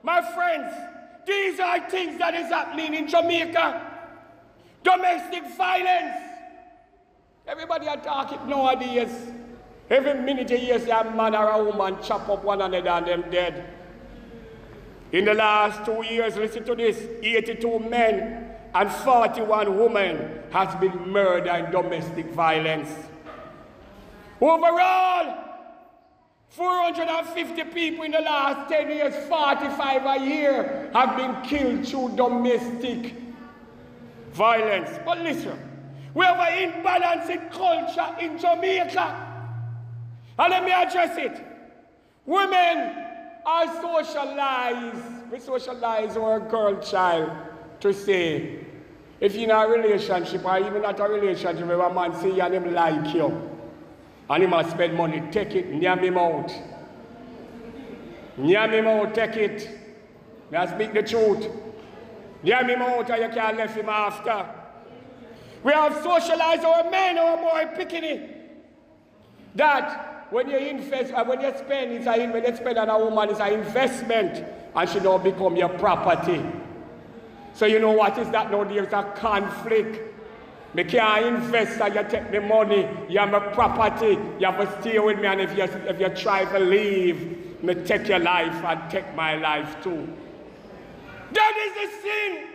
My 0.02 0.22
friends, 0.34 0.74
these 1.26 1.60
are 1.60 1.88
things 1.90 2.18
that 2.18 2.34
is 2.34 2.48
happening 2.48 2.94
in 2.94 3.08
Jamaica. 3.08 3.90
Domestic 4.82 5.44
violence. 5.56 6.16
Everybody 7.46 7.88
are 7.88 7.98
talking 7.98 8.48
nowadays. 8.48 9.10
Every 9.90 10.14
minute 10.14 10.50
you 10.50 10.56
hear 10.56 10.76
a 10.76 11.10
man 11.10 11.34
or 11.34 11.48
a 11.48 11.64
woman 11.64 11.98
chop 12.02 12.28
up 12.28 12.44
one 12.44 12.60
another 12.62 12.88
and 12.88 13.06
them 13.06 13.24
dead. 13.30 13.64
In 15.12 15.26
the 15.26 15.34
last 15.34 15.84
two 15.84 16.02
years, 16.04 16.36
listen 16.36 16.64
to 16.64 16.74
this, 16.74 16.96
82 17.22 17.78
men 17.80 18.54
and 18.74 18.90
41 18.90 19.78
women 19.78 20.42
has 20.50 20.74
been 20.76 21.10
murdered 21.10 21.66
in 21.66 21.70
domestic 21.70 22.26
violence. 22.32 22.88
Overall, 24.40 25.36
450 26.48 27.64
people 27.64 28.04
in 28.04 28.12
the 28.12 28.20
last 28.20 28.70
10 28.70 28.88
years, 28.88 29.14
45 29.28 30.06
a 30.06 30.26
year, 30.26 30.90
have 30.94 31.16
been 31.16 31.42
killed 31.42 31.86
through 31.86 32.16
domestic 32.16 33.14
violence. 34.32 34.90
But 35.04 35.20
listen, 35.20 35.58
we 36.14 36.24
have 36.24 36.38
an 36.38 36.72
imbalance 36.72 37.28
in 37.28 37.40
culture 37.50 38.16
in 38.20 38.38
Jamaica. 38.38 39.31
And 40.38 40.50
let 40.50 40.64
me 40.64 40.72
address 40.72 41.16
it. 41.18 41.44
Women 42.24 43.04
are 43.44 43.66
socialized, 43.82 45.30
we 45.30 45.38
socialize 45.40 46.16
our 46.16 46.40
girl 46.40 46.80
child 46.80 47.30
to 47.80 47.92
say, 47.92 48.64
if 49.20 49.34
you're 49.34 49.44
in 49.44 49.50
a 49.50 49.66
relationship 49.68 50.44
or 50.44 50.58
even 50.58 50.82
not 50.82 50.98
a 51.00 51.04
relationship 51.04 51.66
with 51.66 51.78
a 51.78 51.92
man 51.92 52.14
say 52.20 52.34
you 52.34 52.40
and 52.42 52.54
him 52.54 52.72
like 52.74 53.14
you, 53.14 53.50
and 54.30 54.42
he 54.42 54.48
must 54.48 54.70
spend 54.70 54.94
money, 54.94 55.22
take 55.30 55.54
it, 55.54 55.68
near 55.70 55.96
him 55.96 56.16
out. 56.16 56.52
Near 58.36 58.68
him 58.70 58.86
out, 58.86 59.14
take 59.14 59.36
it. 59.36 59.78
May 60.50 60.58
I 60.58 60.74
speak 60.74 60.94
the 60.94 61.02
truth. 61.02 61.48
Near 62.42 62.64
him 62.64 62.82
out 62.82 63.10
and 63.10 63.22
you 63.22 63.28
can't 63.28 63.56
left 63.56 63.76
him 63.76 63.88
after. 63.88 64.46
We 65.62 65.72
have 65.72 65.94
socialized 66.02 66.64
our 66.64 66.90
men, 66.90 67.18
our 67.18 67.36
boy 67.36 67.76
picking 67.76 68.04
it. 68.04 68.38
That 69.54 70.11
when 70.32 70.48
you 70.48 70.56
invest, 70.56 71.12
uh, 71.12 71.22
when 71.24 71.42
you 71.42 71.52
spend, 71.58 71.92
it's 71.92 72.06
a, 72.06 72.26
when 72.32 72.42
you 72.42 72.56
spend 72.56 72.78
on 72.78 72.88
a 72.88 72.98
woman, 72.98 73.28
it's 73.28 73.38
an 73.38 73.52
investment 73.52 74.42
and 74.74 74.88
she 74.88 74.98
don't 74.98 75.22
become 75.22 75.56
your 75.56 75.68
property. 75.68 76.42
So 77.52 77.66
you 77.66 77.78
know 77.78 77.90
what 77.90 78.16
is 78.16 78.30
that 78.30 78.50
now? 78.50 78.64
There's 78.64 78.94
a 78.94 79.12
conflict. 79.14 80.00
Me 80.72 80.84
can't 80.84 81.26
invest 81.26 81.82
and 81.82 81.94
you 81.94 82.02
take 82.08 82.30
the 82.30 82.40
money, 82.40 82.88
you 83.10 83.18
have 83.18 83.30
my 83.30 83.40
property, 83.40 84.18
you 84.40 84.46
have 84.46 84.58
to 84.58 84.80
stay 84.80 84.98
with 84.98 85.18
me 85.18 85.26
and 85.26 85.42
if 85.42 85.54
you, 85.54 85.64
if 85.64 86.00
you 86.00 86.08
try 86.08 86.46
to 86.46 86.58
leave, 86.58 87.62
me 87.62 87.74
take 87.74 88.08
your 88.08 88.18
life 88.18 88.54
and 88.64 88.90
take 88.90 89.14
my 89.14 89.36
life 89.36 89.82
too. 89.82 90.08
That 91.32 91.54
is 91.66 91.90
the 91.90 92.02
sin 92.02 92.46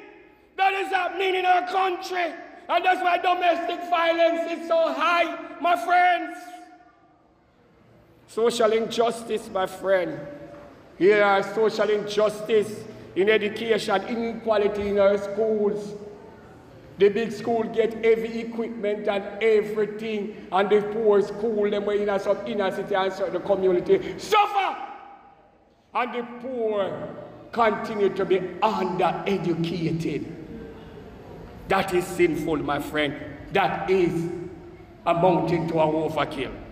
that 0.58 0.74
is 0.74 0.88
happening 0.88 1.36
in 1.36 1.46
our 1.46 1.68
country. 1.68 2.34
And 2.70 2.84
that's 2.84 3.04
why 3.04 3.20
domestic 3.20 3.88
violence 3.92 4.52
is 4.52 4.68
so 4.68 4.92
high, 4.94 5.38
my 5.62 5.76
friends. 5.86 6.38
Social 8.28 8.72
injustice, 8.74 9.50
my 9.50 9.66
friend. 9.66 10.20
Here 10.98 11.24
are 11.24 11.42
social 11.54 11.90
injustice 11.90 12.84
in 13.16 13.30
education, 13.30 14.02
inequality 14.08 14.90
in 14.90 15.00
our 15.00 15.18
schools. 15.18 15.96
The 16.98 17.10
big 17.10 17.32
school 17.32 17.64
get 17.64 17.94
heavy 18.04 18.40
equipment 18.40 19.08
and 19.08 19.24
everything, 19.42 20.48
and 20.52 20.70
the 20.70 20.82
poor 20.82 21.22
school, 21.22 21.70
them 21.70 21.86
were 21.86 21.94
in 21.94 22.10
a 22.10 22.20
some 22.20 22.38
inner 22.48 22.72
city 22.72 22.96
and 22.96 23.14
certain 23.14 23.42
community, 23.44 24.18
suffer. 24.18 24.76
And 25.94 26.14
the 26.14 26.24
poor 26.42 27.16
continue 27.52 28.10
to 28.10 28.26
be 28.26 28.40
undereducated. 28.40 30.26
That 31.68 31.94
is 31.94 32.06
sinful, 32.06 32.58
my 32.58 32.80
friend. 32.80 33.16
That 33.54 33.90
is 33.90 34.30
amounting 35.06 35.68
to 35.70 35.80
an 35.80 35.90
overkill. 35.90 36.67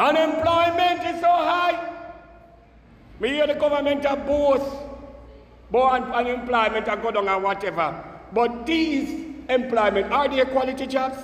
Unemployment 0.00 1.04
is 1.04 1.20
so 1.20 1.28
high. 1.28 1.78
We 3.18 3.28
hear 3.28 3.46
the 3.46 3.54
government 3.54 4.06
are 4.06 4.16
both 4.16 4.66
born 5.70 6.04
unemployment 6.04 6.88
and 6.88 7.02
go 7.02 7.10
down 7.10 7.28
and 7.28 7.42
whatever. 7.44 8.02
But 8.32 8.64
these 8.64 9.26
employment, 9.50 10.10
are 10.10 10.26
they 10.26 10.42
quality 10.46 10.86
jobs? 10.86 11.18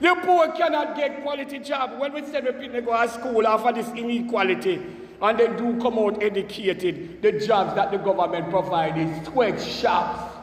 The 0.00 0.14
poor 0.22 0.52
cannot 0.52 0.94
get 0.94 1.22
quality 1.22 1.58
job. 1.60 1.98
When 1.98 2.12
we 2.12 2.22
send 2.26 2.46
people 2.60 2.82
go 2.82 3.02
to 3.02 3.08
school 3.08 3.46
after 3.46 3.72
this 3.72 3.88
inequality, 3.96 4.82
and 5.22 5.38
they 5.38 5.46
do 5.46 5.80
come 5.80 5.98
out 5.98 6.22
educated, 6.22 7.22
the 7.22 7.32
jobs 7.32 7.74
that 7.76 7.92
the 7.92 7.96
government 7.96 8.50
provides 8.50 8.98
is 8.98 9.26
sweatshops. 9.28 10.34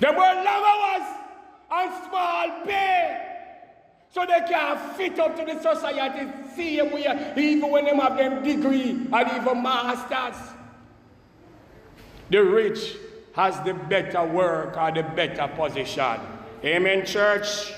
They 0.00 0.08
work 0.08 0.18
long 0.18 0.46
hours 0.46 1.08
and 1.72 2.04
small 2.04 2.66
pay. 2.66 3.25
So 4.16 4.24
they 4.24 4.48
can 4.48 4.78
fit 4.94 5.18
up 5.18 5.36
to 5.36 5.44
the 5.44 5.60
society 5.60 6.26
See 6.54 6.78
same 6.78 6.90
way, 6.90 7.34
even 7.36 7.70
when 7.70 7.84
they 7.84 7.94
have 7.94 8.16
them 8.16 8.42
degree 8.42 8.92
and 9.12 9.12
even 9.12 9.62
masters. 9.62 10.54
The 12.30 12.42
rich 12.42 12.96
has 13.34 13.60
the 13.60 13.74
better 13.74 14.24
work 14.24 14.74
or 14.78 14.90
the 14.90 15.02
better 15.02 15.46
position. 15.54 16.18
Amen, 16.64 17.04
church. 17.04 17.74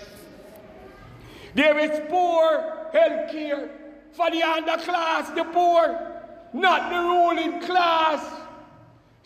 There 1.57 1.77
is 1.77 2.03
poor 2.09 2.87
health 2.93 3.33
care 3.33 3.71
for 4.13 4.31
the 4.31 4.41
underclass, 4.43 5.35
the 5.35 5.43
poor, 5.43 6.23
not 6.53 6.93
the 6.93 7.01
ruling 7.01 7.61
class. 7.63 8.25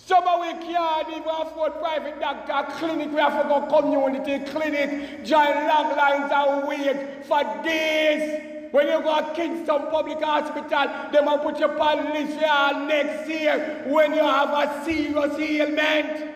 Some 0.04 0.26
of 0.26 0.40
we 0.40 0.52
can't 0.66 1.08
even 1.10 1.28
afford 1.28 1.74
private 1.74 2.18
doctor 2.18 2.72
clinic. 2.72 3.12
We 3.12 3.20
have 3.20 3.40
to 3.40 3.48
go 3.48 3.80
community 3.80 4.44
clinic, 4.50 5.24
join 5.24 5.54
long 5.68 5.96
lines 5.96 6.32
and 6.32 6.66
wait 6.66 7.24
for 7.24 7.42
days. 7.62 8.72
When 8.72 8.88
you 8.88 9.00
go 9.00 9.20
to 9.20 9.34
Kingston 9.34 9.82
Public 9.90 10.20
Hospital, 10.20 11.10
they 11.12 11.20
will 11.20 11.38
put 11.38 11.60
you 11.60 11.66
on 11.66 12.12
list 12.12 12.32
for 12.32 12.86
next 12.86 13.28
year 13.28 13.84
when 13.86 14.14
you 14.14 14.22
have 14.22 14.48
a 14.48 14.84
serious 14.84 15.38
ailment. 15.38 16.34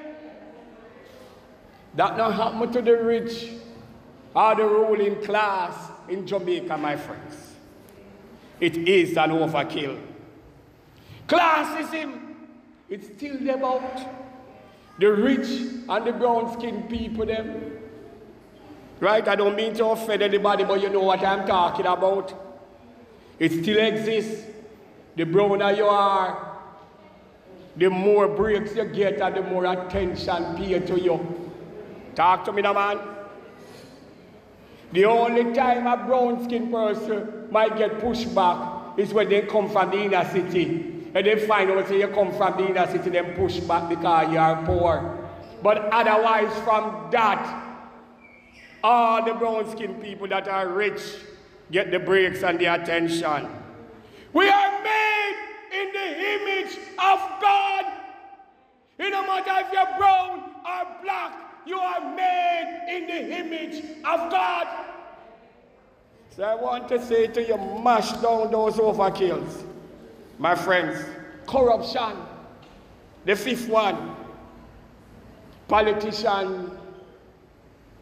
That 1.95 2.17
not 2.17 2.35
happen 2.35 2.71
to 2.73 2.83
the 2.83 3.03
rich 3.03 3.49
or 4.35 4.55
the 4.55 4.65
ruling 4.65 5.25
class 5.25 5.91
in 6.09 6.27
Jamaica, 6.27 6.77
my 6.77 6.97
friends. 6.97 7.55
It 8.61 8.77
is 8.77 9.17
an 9.17 9.31
overkill. 9.31 9.99
Classism 11.27 12.26
it's 12.88 13.07
still 13.09 13.51
about 13.51 13.83
the 14.99 15.12
rich 15.12 15.49
and 15.88 16.07
the 16.07 16.12
brown 16.12 16.53
skinned 16.53 16.88
people 16.88 17.27
them. 17.27 17.72
Right? 19.01 19.27
I 19.27 19.37
don't 19.37 19.57
mean 19.57 19.75
to 19.75 19.87
offend 19.87 20.22
anybody, 20.22 20.64
but 20.64 20.81
you 20.81 20.88
know 20.88 21.03
what 21.03 21.22
I'm 21.22 21.46
talking 21.46 21.85
about. 21.85 22.33
It 23.38 23.53
still 23.53 23.79
exists. 23.79 24.46
The 25.16 25.25
browner 25.25 25.72
you 25.72 25.87
are, 25.87 26.59
the 27.77 27.90
more 27.90 28.29
breaks 28.29 28.75
you 28.75 28.85
get 28.85 29.20
and 29.20 29.37
the 29.37 29.42
more 29.42 29.66
attention 29.66 30.57
paid 30.57 30.87
to 30.87 31.01
you. 31.01 31.51
Talk 32.14 32.44
to 32.46 32.53
me 32.53 32.62
now, 32.62 32.72
man. 32.72 32.99
The 34.92 35.05
only 35.05 35.53
time 35.53 35.87
a 35.87 35.96
brown 36.07 36.44
skinned 36.44 36.72
person 36.72 37.49
might 37.51 37.77
get 37.77 38.01
pushed 38.01 38.35
back 38.35 38.99
is 38.99 39.12
when 39.12 39.29
they 39.29 39.42
come 39.42 39.68
from 39.68 39.90
the 39.90 40.05
inner 40.05 40.25
city 40.31 40.96
and 41.17 41.27
they 41.27 41.47
find 41.47 41.71
out 41.71 41.89
say 41.89 41.99
you 41.99 42.09
come 42.09 42.31
from 42.37 42.59
the 42.59 42.69
inner 42.69 42.87
city, 42.93 43.09
then 43.09 43.35
push 43.35 43.57
back 43.61 43.89
because 43.89 44.31
you 44.31 44.39
are 44.39 44.63
poor. 44.67 45.19
But 45.63 45.79
otherwise 45.91 46.53
from 46.63 47.09
that, 47.11 47.79
all 48.85 49.25
the 49.25 49.33
brown 49.33 49.71
skinned 49.71 50.03
people 50.03 50.29
that 50.29 50.47
are 50.47 50.69
rich 50.69 51.01
get 51.73 51.91
the 51.91 51.99
breaks 51.99 52.43
and 52.43 52.59
the 52.59 52.67
attention. 52.67 53.49
We 54.35 54.47
are 54.51 54.83
made 54.83 55.37
in 55.73 55.93
the 55.95 56.09
image 56.35 56.77
of 56.99 57.19
God. 57.41 57.87
It 58.99 59.11
no 59.11 59.23
matter 59.27 59.67
if 59.67 59.73
you're 59.73 59.97
brown 59.97 60.41
or 60.67 61.03
black, 61.03 61.33
you 61.67 61.79
are 61.79 62.15
made 62.15 62.89
in 62.91 63.07
the 63.07 63.39
image 63.39 63.83
of 64.05 64.31
God. 64.31 64.67
So 66.37 66.43
I 66.43 66.55
want 66.55 66.91
to 66.91 67.03
say 67.03 67.29
to 67.29 67.43
you, 67.43 67.57
mash 67.83 68.13
down 68.13 68.51
those 68.51 68.75
overkills. 68.75 69.66
My 70.38 70.55
friends, 70.55 71.05
corruption. 71.46 72.16
The 73.25 73.35
fifth 73.35 73.68
one, 73.68 74.14
politician 75.66 76.70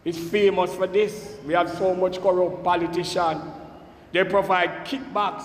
is 0.04 0.18
famous 0.18 0.74
for 0.74 0.86
this. 0.86 1.36
We 1.46 1.54
have 1.54 1.70
so 1.78 1.94
much 1.94 2.20
corrupt 2.20 2.62
politician. 2.62 3.40
They 4.12 4.24
provide 4.24 4.84
kickbacks 4.86 5.44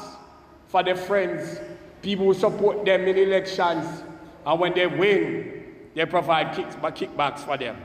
for 0.67 0.83
their 0.83 0.95
friends, 0.95 1.59
people 2.01 2.25
who 2.25 2.33
support 2.33 2.85
them 2.85 3.01
in 3.07 3.17
elections. 3.17 4.03
And 4.45 4.59
when 4.59 4.73
they 4.73 4.87
win, 4.87 5.63
they 5.95 6.05
provide 6.05 6.53
kickbacks 6.55 7.39
for 7.39 7.57
them. 7.57 7.77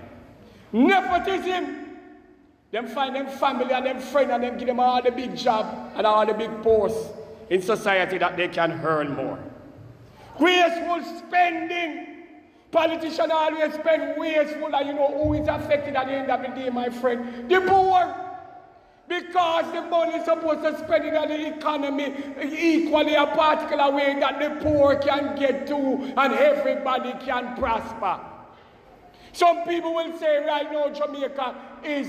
Nepotism 0.72 1.84
them 2.74 2.88
find 2.88 3.14
them 3.14 3.28
family 3.28 3.72
and 3.72 3.86
them 3.86 4.00
friend 4.00 4.32
and 4.32 4.42
them 4.42 4.58
give 4.58 4.66
them 4.66 4.80
all 4.80 5.00
the 5.00 5.12
big 5.12 5.36
job 5.36 5.92
and 5.94 6.04
all 6.04 6.26
the 6.26 6.34
big 6.34 6.50
posts 6.60 7.08
in 7.50 7.62
society 7.62 8.18
that 8.18 8.36
they 8.36 8.48
can 8.48 8.72
earn 8.84 9.14
more. 9.14 9.38
Wasteful 10.38 11.02
spending. 11.18 12.08
Politicians 12.70 13.30
always 13.30 13.74
spend 13.74 14.18
wasteful 14.18 14.74
and 14.74 14.88
you 14.88 14.94
know 14.94 15.22
who 15.22 15.34
is 15.34 15.46
affected 15.46 15.94
at 15.94 16.06
the 16.06 16.12
end 16.12 16.30
of 16.30 16.42
the 16.42 16.48
day, 16.48 16.70
my 16.70 16.88
friend? 16.88 17.48
The 17.48 17.60
poor. 17.60 18.20
Because 19.06 19.70
the 19.72 19.82
money 19.82 20.14
is 20.14 20.24
supposed 20.24 20.62
to 20.62 20.78
spend 20.78 21.04
in 21.04 21.14
the 21.14 21.56
economy 21.56 22.14
equally 22.42 23.14
a 23.14 23.26
particular 23.26 23.90
way 23.90 24.18
that 24.18 24.40
the 24.40 24.64
poor 24.64 24.96
can 24.96 25.36
get 25.36 25.66
to 25.66 25.74
and 26.16 26.32
everybody 26.32 27.12
can 27.24 27.54
prosper. 27.56 28.18
Some 29.32 29.64
people 29.64 29.94
will 29.94 30.18
say 30.18 30.44
right 30.44 30.72
now 30.72 30.88
Jamaica 30.88 31.54
is 31.84 32.08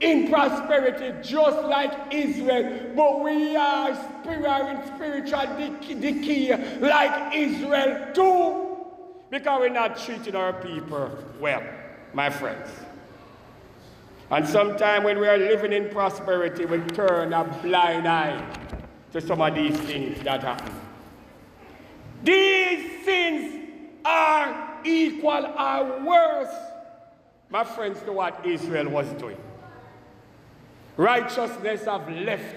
in 0.00 0.30
prosperity 0.30 1.12
just 1.22 1.66
like 1.66 2.12
Israel, 2.12 2.92
but 2.94 3.20
we 3.22 3.56
are 3.56 3.90
in 3.90 4.94
spiritual 4.94 6.00
decay 6.00 6.78
like 6.80 7.34
Israel 7.34 8.12
too 8.14 8.76
because 9.30 9.60
we're 9.60 9.68
not 9.68 9.98
treating 9.98 10.34
our 10.34 10.52
people 10.52 11.10
well, 11.40 11.62
my 12.14 12.30
friends. 12.30 12.70
And 14.30 14.46
sometimes 14.46 15.04
when 15.04 15.18
we 15.18 15.26
are 15.26 15.38
living 15.38 15.72
in 15.72 15.88
prosperity, 15.88 16.64
we 16.66 16.78
turn 16.88 17.32
a 17.32 17.44
blind 17.62 18.06
eye 18.06 18.42
to 19.12 19.20
some 19.20 19.40
of 19.40 19.54
these 19.54 19.76
things 19.80 20.20
that 20.22 20.42
happen. 20.42 20.74
These 22.22 23.04
sins 23.04 23.68
are 24.04 24.80
equal 24.84 25.46
or 25.46 26.04
worse, 26.04 26.54
my 27.48 27.64
friends, 27.64 28.02
to 28.02 28.12
what 28.12 28.44
Israel 28.44 28.90
was 28.90 29.06
doing. 29.14 29.38
Righteousness 30.98 31.84
have 31.84 32.10
left 32.10 32.56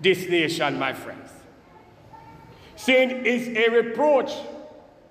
this 0.00 0.26
nation, 0.26 0.78
my 0.78 0.94
friends. 0.94 1.30
Sin 2.76 3.26
is 3.26 3.48
a 3.48 3.68
reproach, 3.68 4.32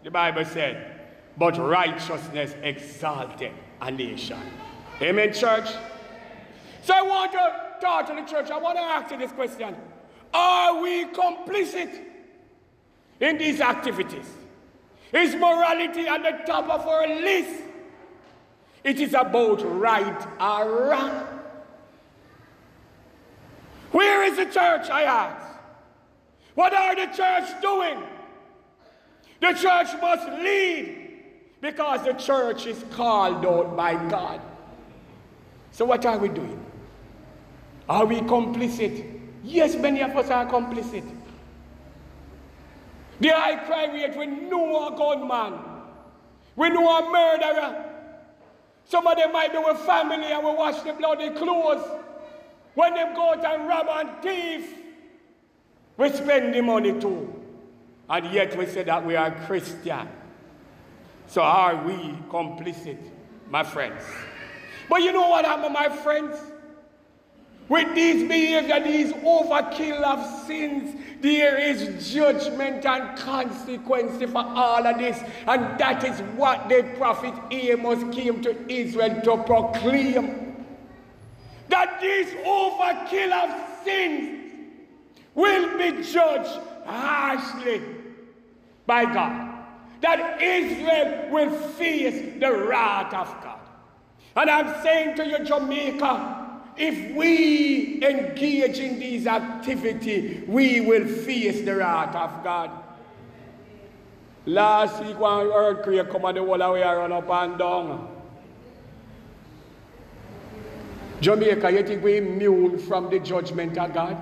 the 0.04 0.10
Bible 0.10 0.44
said, 0.44 1.02
but 1.38 1.56
righteousness 1.60 2.56
exalted 2.64 3.52
a 3.80 3.92
nation. 3.92 4.40
Amen, 5.00 5.34
church? 5.34 5.70
So 6.82 6.96
I 6.96 7.04
want 7.04 7.32
to 7.34 7.54
talk 7.80 8.08
to 8.08 8.16
the 8.16 8.24
church. 8.24 8.50
I 8.50 8.58
want 8.58 8.78
to 8.80 8.84
ask 8.84 9.12
you 9.12 9.20
this 9.20 9.32
question 9.32 9.76
Are 10.34 10.82
we 10.82 11.06
complicit 11.06 12.06
in 13.20 13.38
these 13.38 13.62
activities? 13.62 14.26
Is 15.14 15.36
morality 15.36 16.08
at 16.08 16.24
the 16.24 16.52
top 16.52 16.70
of 16.72 16.88
our 16.88 17.08
list? 17.08 17.62
It 18.84 19.00
is 19.00 19.14
about 19.14 19.62
right 19.80 20.28
or 20.42 20.90
wrong. 20.90 21.35
Is 24.26 24.38
the 24.38 24.46
church, 24.46 24.90
I 24.90 25.04
ask? 25.04 25.46
What 26.56 26.74
are 26.74 26.96
the 26.96 27.14
church 27.14 27.62
doing? 27.62 28.02
The 29.40 29.54
church 29.54 29.88
must 30.02 30.28
lead 30.42 31.12
because 31.62 32.04
the 32.06 32.14
church 32.14 32.66
is 32.66 32.84
called 32.92 33.46
out 33.46 33.76
by 33.76 33.94
God. 34.10 34.42
So 35.72 35.86
what 35.86 36.06
are 36.06 36.18
we 36.18 36.30
doing? 36.30 36.66
Are 37.88 38.06
we 38.06 38.22
complicit? 38.22 39.22
Yes, 39.44 39.76
many 39.76 40.02
of 40.02 40.16
us 40.18 40.32
are 40.32 40.48
complicit. 40.48 41.04
The 43.20 43.30
high 43.30 43.64
crime 43.66 43.94
rate, 43.94 44.18
we 44.18 44.26
know 44.26 44.88
a 44.88 44.98
gunman. 44.98 45.60
We 46.56 46.70
know 46.70 46.98
a 46.98 47.12
murderer. 47.12 47.86
Some 48.86 49.06
of 49.06 49.18
them 49.18 49.32
might 49.32 49.52
be 49.52 49.60
with 49.60 49.78
family 49.80 50.32
and 50.32 50.44
we 50.44 50.52
wash 50.52 50.82
the 50.82 50.94
bloody 50.94 51.30
clothes. 51.32 52.05
When 52.76 52.94
them 52.94 53.16
go 53.16 53.32
out 53.34 53.44
and 53.46 53.68
rob 53.68 53.88
and 53.90 54.22
thief, 54.22 54.74
we 55.98 56.10
spend 56.12 56.54
the 56.54 56.62
money 56.62 57.00
too. 57.00 57.34
And 58.10 58.32
yet 58.32 58.56
we 58.58 58.66
say 58.68 58.84
that 58.84 59.04
we 59.06 59.16
are 59.16 59.32
Christian. 59.48 60.08
So 61.28 61.42
are 61.42 61.84
we 61.84 62.18
complicit, 62.30 63.00
my 63.50 63.64
friends? 63.64 64.04
But 64.90 65.02
you 65.02 65.12
know 65.12 65.28
what 65.28 65.46
happened, 65.46 65.74
my 65.74 65.90
friends? 65.90 66.38
With 67.68 67.96
these 67.96 68.28
behavior, 68.28 68.80
these 68.84 69.12
overkill 69.14 70.04
of 70.04 70.46
sins, 70.46 71.02
there 71.22 71.58
is 71.58 72.14
judgment 72.14 72.86
and 72.86 73.18
consequence 73.18 74.22
for 74.32 74.38
all 74.38 74.86
of 74.86 75.00
this. 75.00 75.20
And 75.48 75.80
that 75.80 76.04
is 76.04 76.20
what 76.38 76.70
the 76.70 76.84
prophet 76.98 77.34
Amos 77.50 78.16
came 78.16 78.42
to 78.44 78.72
Israel 78.72 79.20
to 79.22 79.44
proclaim. 79.44 80.45
That 81.70 82.00
this 82.00 82.32
overkill 82.46 83.32
of 83.32 83.84
sins 83.84 84.54
will 85.34 85.78
be 85.78 86.04
judged 86.04 86.60
harshly 86.86 87.82
by 88.86 89.06
God. 89.06 89.66
That 90.02 90.42
Israel 90.42 91.30
will 91.32 91.50
face 91.50 92.40
the 92.40 92.52
wrath 92.52 93.14
of 93.14 93.28
God. 93.44 93.60
And 94.36 94.50
I'm 94.50 94.84
saying 94.84 95.16
to 95.18 95.28
you, 95.28 95.44
Jamaica, 95.44 96.62
if 96.78 97.16
we 97.16 98.04
engage 98.04 98.80
in 98.80 99.00
these 99.00 99.28
activity, 99.28 100.44
we 100.48 100.82
will 100.82 101.08
face 101.08 101.64
the 101.64 101.78
wrath 101.78 102.16
of 102.16 102.44
God. 102.44 102.70
Last 104.46 105.04
week 105.04 105.18
when 105.20 105.48
earthquake 105.48 106.12
come 106.12 106.26
and 106.26 106.38
the 106.38 106.42
whole 106.44 106.74
way 106.74 106.82
run 106.82 107.12
up 107.12 107.30
and 107.30 107.58
down. 107.58 108.15
Jamaica, 111.22 111.72
you 111.72 111.84
think 111.84 112.04
we 112.04 112.18
immune 112.18 112.78
from 112.78 113.10
the 113.10 113.20
judgment 113.20 113.78
of 113.78 113.94
God? 113.94 114.18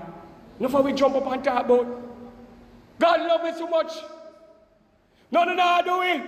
No 0.59 0.69
for 0.69 0.81
we 0.81 0.93
jump 0.93 1.15
up 1.15 1.27
and 1.27 1.43
talk 1.43 1.65
about. 1.65 1.87
God 2.99 3.19
love 3.21 3.43
me 3.43 3.51
so 3.57 3.67
much. 3.67 3.91
No, 5.31 5.43
no, 5.43 5.53
no, 5.53 5.81
do 5.83 5.99
we. 5.99 6.23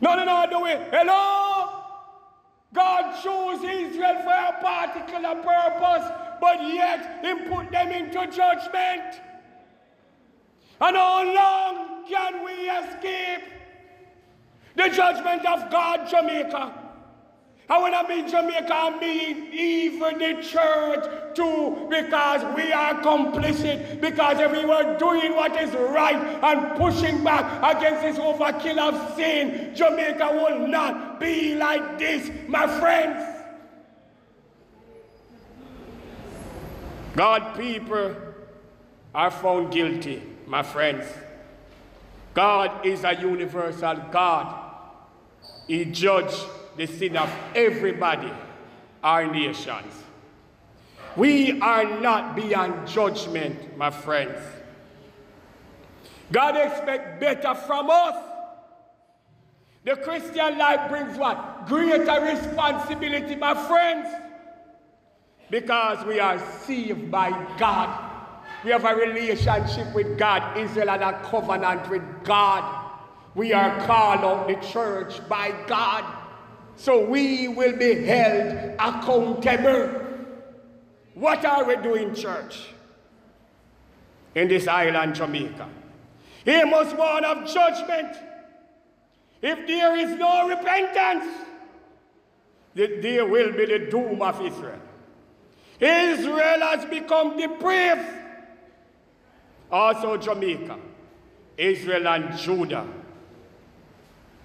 No, 0.00 0.14
no, 0.14 0.24
no, 0.24 0.46
do 0.50 0.60
we. 0.60 0.70
Hello? 0.90 1.82
God 2.74 3.22
chose 3.22 3.62
Israel 3.64 4.20
for 4.22 4.32
a 4.32 4.58
particular 4.60 5.34
purpose, 5.42 6.10
but 6.40 6.62
yet 6.62 7.24
He 7.24 7.48
put 7.48 7.70
them 7.70 7.90
into 7.90 8.26
judgment. 8.26 9.20
And 10.80 10.96
how 10.96 11.34
long 11.34 12.04
can 12.08 12.44
we 12.44 12.52
escape 12.52 13.44
the 14.74 14.88
judgment 14.88 15.46
of 15.46 15.70
God, 15.70 16.08
Jamaica? 16.08 16.81
And 17.72 17.82
when 17.82 17.94
I 17.94 18.06
mean 18.06 18.28
Jamaica, 18.28 18.70
I 18.70 19.00
mean 19.00 19.48
even 19.50 20.18
the 20.18 20.42
church 20.42 21.34
too, 21.34 21.86
because 21.88 22.44
we 22.54 22.70
are 22.70 23.00
complicit. 23.00 23.98
Because 23.98 24.40
if 24.40 24.52
we 24.52 24.66
were 24.66 24.98
doing 24.98 25.34
what 25.34 25.58
is 25.58 25.70
right 25.70 26.16
and 26.16 26.76
pushing 26.76 27.24
back 27.24 27.76
against 27.76 28.02
this 28.02 28.18
overkill 28.18 28.76
of 28.78 29.16
sin, 29.16 29.74
Jamaica 29.74 30.28
will 30.32 30.68
not 30.68 31.18
be 31.18 31.54
like 31.54 31.98
this, 31.98 32.30
my 32.46 32.66
friends. 32.78 33.26
God 37.16 37.56
people 37.58 38.14
are 39.14 39.30
found 39.30 39.72
guilty, 39.72 40.22
my 40.46 40.62
friends. 40.62 41.06
God 42.34 42.84
is 42.84 43.02
a 43.04 43.14
universal 43.14 43.96
God. 44.10 44.58
He 45.66 45.86
judges 45.86 46.44
the 46.76 46.86
sin 46.86 47.16
of 47.16 47.30
everybody, 47.54 48.32
our 49.02 49.26
nations. 49.30 49.92
We 51.16 51.60
are 51.60 52.00
not 52.00 52.34
beyond 52.34 52.88
judgment, 52.88 53.76
my 53.76 53.90
friends. 53.90 54.38
God 56.30 56.56
expects 56.56 57.20
better 57.20 57.54
from 57.54 57.90
us. 57.90 58.16
The 59.84 59.96
Christian 59.96 60.58
life 60.58 60.88
brings 60.88 61.18
what? 61.18 61.66
Greater 61.66 62.20
responsibility, 62.22 63.34
my 63.34 63.54
friends. 63.66 64.08
Because 65.50 66.04
we 66.06 66.18
are 66.20 66.38
saved 66.60 67.10
by 67.10 67.30
God. 67.58 68.10
We 68.64 68.70
have 68.70 68.84
a 68.84 68.94
relationship 68.94 69.92
with 69.94 70.16
God. 70.16 70.56
Israel 70.56 70.88
had 70.88 71.02
a 71.02 71.20
covenant 71.24 71.90
with 71.90 72.02
God. 72.24 72.90
We 73.34 73.52
are 73.52 73.84
called 73.86 74.20
out 74.20 74.48
the 74.48 74.54
church 74.66 75.26
by 75.28 75.50
God. 75.66 76.04
So 76.76 77.04
we 77.04 77.48
will 77.48 77.76
be 77.76 78.04
held 78.04 78.74
accountable. 78.78 80.00
What 81.14 81.44
are 81.44 81.64
we 81.64 81.76
doing, 81.76 82.14
church? 82.14 82.68
In 84.34 84.48
this 84.48 84.66
island, 84.66 85.14
Jamaica. 85.14 85.68
He 86.44 86.64
must 86.64 86.96
warn 86.96 87.24
of 87.24 87.46
judgment. 87.46 88.16
If 89.42 89.66
there 89.66 89.96
is 89.96 90.18
no 90.18 90.48
repentance, 90.48 91.26
there 92.74 93.26
will 93.26 93.52
be 93.52 93.66
the 93.66 93.90
doom 93.90 94.22
of 94.22 94.40
Israel. 94.40 94.80
Israel 95.78 96.60
has 96.60 96.84
become 96.86 97.36
depraved. 97.36 98.06
Also, 99.70 100.16
Jamaica, 100.16 100.78
Israel 101.56 102.08
and 102.08 102.38
Judah 102.38 102.86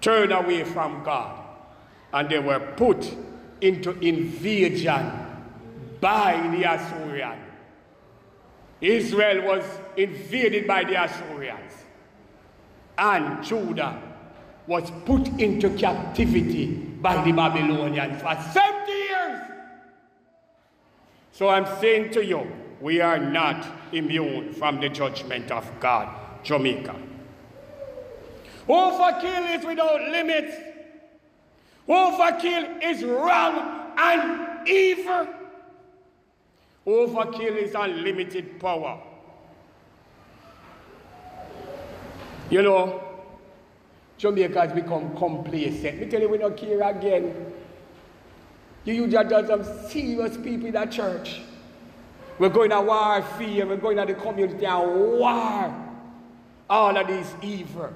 turn 0.00 0.32
away 0.32 0.64
from 0.64 1.02
God 1.04 1.47
and 2.12 2.28
they 2.28 2.38
were 2.38 2.60
put 2.76 3.14
into 3.60 3.98
invasion 4.00 5.10
by 6.00 6.48
the 6.56 6.64
Assyrian. 6.64 7.38
Israel 8.80 9.46
was 9.46 9.64
invaded 9.96 10.66
by 10.66 10.84
the 10.84 11.02
Assyrians, 11.02 11.72
and 12.96 13.44
Judah 13.44 14.00
was 14.66 14.90
put 15.04 15.26
into 15.40 15.70
captivity 15.70 16.66
by 16.66 17.24
the 17.24 17.32
Babylonians 17.32 18.20
for 18.22 18.36
70 18.52 18.92
years. 18.92 19.40
So 21.32 21.48
I'm 21.48 21.66
saying 21.80 22.12
to 22.12 22.24
you, 22.24 22.46
we 22.80 23.00
are 23.00 23.18
not 23.18 23.66
immune 23.92 24.52
from 24.52 24.80
the 24.80 24.88
judgment 24.88 25.50
of 25.50 25.68
God, 25.80 26.08
Jamaica. 26.44 26.94
Overkill 28.68 29.58
is 29.58 29.64
without 29.64 30.00
limits. 30.10 30.54
Overkill 31.88 32.82
is 32.82 33.02
wrong 33.02 33.94
and 33.96 34.68
evil. 34.68 35.26
Overkill 36.86 37.56
is 37.56 37.74
unlimited 37.74 38.60
power. 38.60 39.00
You 42.50 42.62
know, 42.62 43.02
Jamaica 44.18 44.60
has 44.60 44.72
become 44.72 45.16
complacent. 45.16 46.00
Me 46.00 46.06
tell 46.06 46.20
you, 46.20 46.28
we 46.28 46.38
don't 46.38 46.56
care 46.56 46.82
again. 46.82 47.52
You 48.84 48.94
usually 48.94 49.24
got 49.24 49.46
some 49.46 49.64
serious 49.88 50.36
people 50.36 50.66
in 50.66 50.72
that 50.72 50.90
church. 50.90 51.40
We're 52.38 52.48
going 52.48 52.70
to 52.70 52.80
war 52.80 53.22
fear, 53.36 53.66
we're 53.66 53.76
going 53.76 53.96
to 53.96 54.06
the 54.06 54.14
community 54.14 54.64
and 54.64 55.18
war. 55.18 55.84
All 56.70 56.96
of 56.96 57.06
this 57.06 57.34
evil. 57.42 57.92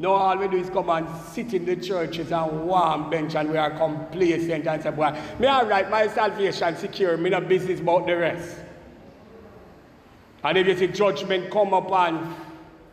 No, 0.00 0.12
all 0.12 0.38
we 0.38 0.48
do 0.48 0.56
is 0.56 0.70
come 0.70 0.88
and 0.88 1.06
sit 1.26 1.52
in 1.52 1.66
the 1.66 1.76
churches 1.76 2.32
and 2.32 2.66
warm 2.66 3.10
bench 3.10 3.34
and 3.34 3.50
we 3.50 3.58
are 3.58 3.72
complacent 3.72 4.66
and 4.66 4.82
say, 4.82 4.90
boy, 4.90 5.14
me 5.38 5.46
all 5.46 5.66
right, 5.66 5.90
my 5.90 6.08
salvation 6.08 6.74
secure, 6.78 7.18
me 7.18 7.28
no 7.28 7.42
business 7.42 7.80
about 7.80 8.06
the 8.06 8.16
rest. 8.16 8.56
And 10.42 10.56
if 10.56 10.66
you 10.68 10.78
see 10.78 10.86
judgment 10.86 11.50
come 11.50 11.74
upon 11.74 12.34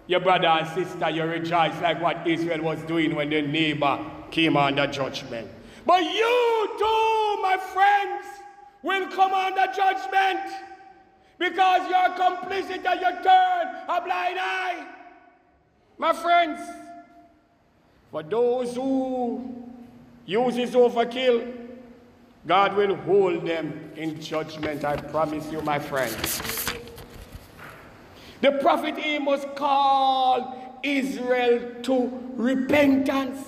your 0.07 0.19
brother 0.19 0.47
and 0.47 0.67
sister, 0.67 1.09
you 1.09 1.23
rejoice 1.23 1.79
like 1.81 2.01
what 2.01 2.27
Israel 2.27 2.61
was 2.61 2.81
doing 2.81 3.15
when 3.15 3.29
their 3.29 3.47
neighbor 3.47 4.05
came 4.29 4.57
under 4.57 4.85
judgment. 4.85 5.49
But 5.85 6.03
you 6.03 6.75
too, 6.77 7.41
my 7.41 7.57
friends, 7.73 8.25
will 8.83 9.07
come 9.15 9.33
under 9.33 9.71
judgment 9.73 10.41
because 11.39 11.89
you're 11.89 12.17
complicit 12.17 12.85
and 12.85 12.99
you 12.99 13.11
turn 13.23 13.67
a 13.87 14.01
blind 14.01 14.39
eye. 14.41 14.85
My 15.97 16.11
friends, 16.11 16.59
for 18.11 18.23
those 18.23 18.75
who 18.75 19.65
use 20.25 20.55
this 20.55 20.71
overkill, 20.71 21.53
God 22.45 22.75
will 22.75 22.95
hold 22.95 23.45
them 23.45 23.91
in 23.95 24.21
judgment, 24.21 24.85
I 24.85 24.95
promise 24.95 25.51
you, 25.51 25.61
my 25.61 25.79
friends. 25.79 26.41
The 28.39 28.53
prophet 28.53 28.95
Amos 28.97 29.45
called 29.55 30.53
Israel 30.83 31.81
to 31.83 32.33
repentance. 32.35 33.39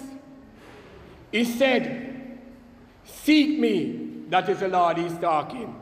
He 1.32 1.46
said, 1.46 2.40
Seek 3.06 3.60
me, 3.60 4.24
that 4.30 4.50
is 4.50 4.60
the 4.60 4.68
Lord 4.68 4.98
he's 4.98 5.18
talking, 5.18 5.76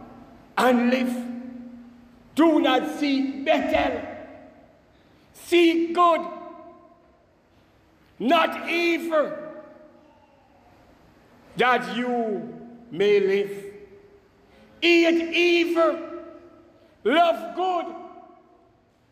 and 0.58 0.90
live. 0.90 1.26
Do 2.36 2.60
not 2.60 3.00
seek 3.00 3.46
Bethel. 3.46 4.02
Seek 5.34 5.96
good 5.96 6.37
not 8.20 8.70
evil, 8.70 9.32
that 11.56 11.96
you 11.96 12.54
may 12.92 13.20
live. 13.20 13.64
Eat 14.82 15.36
evil, 15.36 16.00
love 17.04 17.56
good, 17.56 17.96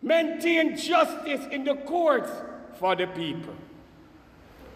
maintain 0.01 0.77
justice 0.77 1.45
in 1.51 1.63
the 1.63 1.75
courts 1.75 2.31
for 2.79 2.95
the 2.95 3.07
people. 3.07 3.55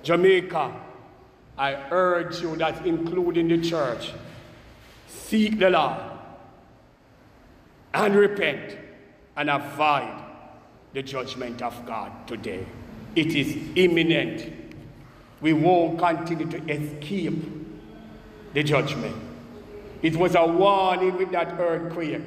Jamaica, 0.01 0.73
I 1.57 1.75
urge 1.91 2.41
you 2.41 2.55
that 2.55 2.85
including 2.85 3.49
the 3.49 3.61
church, 3.61 4.13
seek 5.07 5.59
the 5.59 5.69
Lord 5.69 5.99
and 7.93 8.15
repent 8.15 8.77
and 9.35 9.49
avoid 9.49 10.23
the 10.93 11.03
judgment 11.03 11.61
of 11.61 11.85
God 11.85 12.27
today. 12.27 12.65
It 13.19 13.35
is 13.35 13.57
imminent. 13.75 14.49
We 15.41 15.51
won't 15.51 15.99
continue 15.99 16.49
to 16.51 16.71
escape 16.71 17.33
the 18.53 18.63
judgment. 18.63 19.13
It 20.01 20.15
was 20.15 20.35
a 20.35 20.45
warning 20.45 21.17
with 21.17 21.29
that 21.33 21.59
earthquake. 21.59 22.23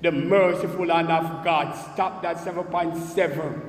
The 0.00 0.12
merciful 0.12 0.88
hand 0.88 1.10
of 1.10 1.44
God 1.44 1.74
stopped 1.74 2.22
that 2.22 2.36
7.7 2.36 3.62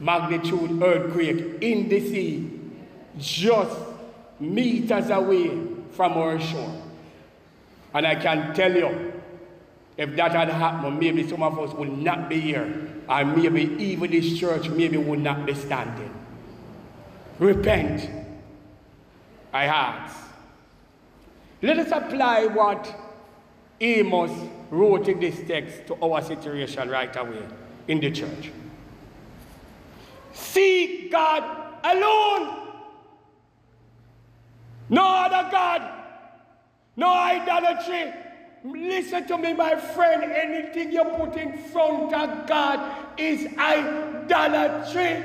magnitude 0.00 0.82
earthquake 0.82 1.58
in 1.60 1.90
the 1.90 2.00
sea, 2.00 2.60
just 3.18 3.76
meters 4.40 5.10
away 5.10 5.50
from 5.90 6.12
our 6.14 6.40
shore. 6.40 6.82
And 7.92 8.06
I 8.06 8.14
can 8.14 8.54
tell 8.54 8.74
you, 8.74 9.17
if 9.98 10.14
that 10.14 10.30
had 10.30 10.48
happened, 10.48 11.00
maybe 11.00 11.28
some 11.28 11.42
of 11.42 11.58
us 11.58 11.74
would 11.74 11.98
not 11.98 12.28
be 12.28 12.40
here 12.40 12.88
and 13.08 13.36
maybe 13.36 13.62
even 13.82 14.10
this 14.12 14.38
church 14.38 14.68
maybe 14.68 14.96
would 14.96 15.18
not 15.18 15.44
be 15.44 15.54
standing. 15.54 16.14
Repent, 17.40 18.08
I 19.52 19.64
ask. 19.64 20.16
Let 21.62 21.80
us 21.80 21.90
apply 21.90 22.46
what 22.46 22.94
Amos 23.80 24.30
wrote 24.70 25.08
in 25.08 25.18
this 25.18 25.40
text 25.48 25.88
to 25.88 25.96
our 26.00 26.22
situation 26.22 26.88
right 26.88 27.14
away 27.16 27.42
in 27.88 27.98
the 27.98 28.12
church. 28.12 28.52
Seek 30.32 31.10
God 31.10 31.42
alone. 31.82 32.68
No 34.90 35.04
other 35.04 35.50
God. 35.50 35.90
No 36.94 37.12
idolatry. 37.12 38.12
Listen 38.64 39.26
to 39.28 39.38
me, 39.38 39.52
my 39.52 39.76
friend. 39.76 40.24
Anything 40.24 40.92
you 40.92 41.04
put 41.04 41.36
in 41.36 41.58
front 41.58 42.12
of 42.12 42.46
God 42.46 42.96
is 43.16 43.46
idolatry. 43.56 45.24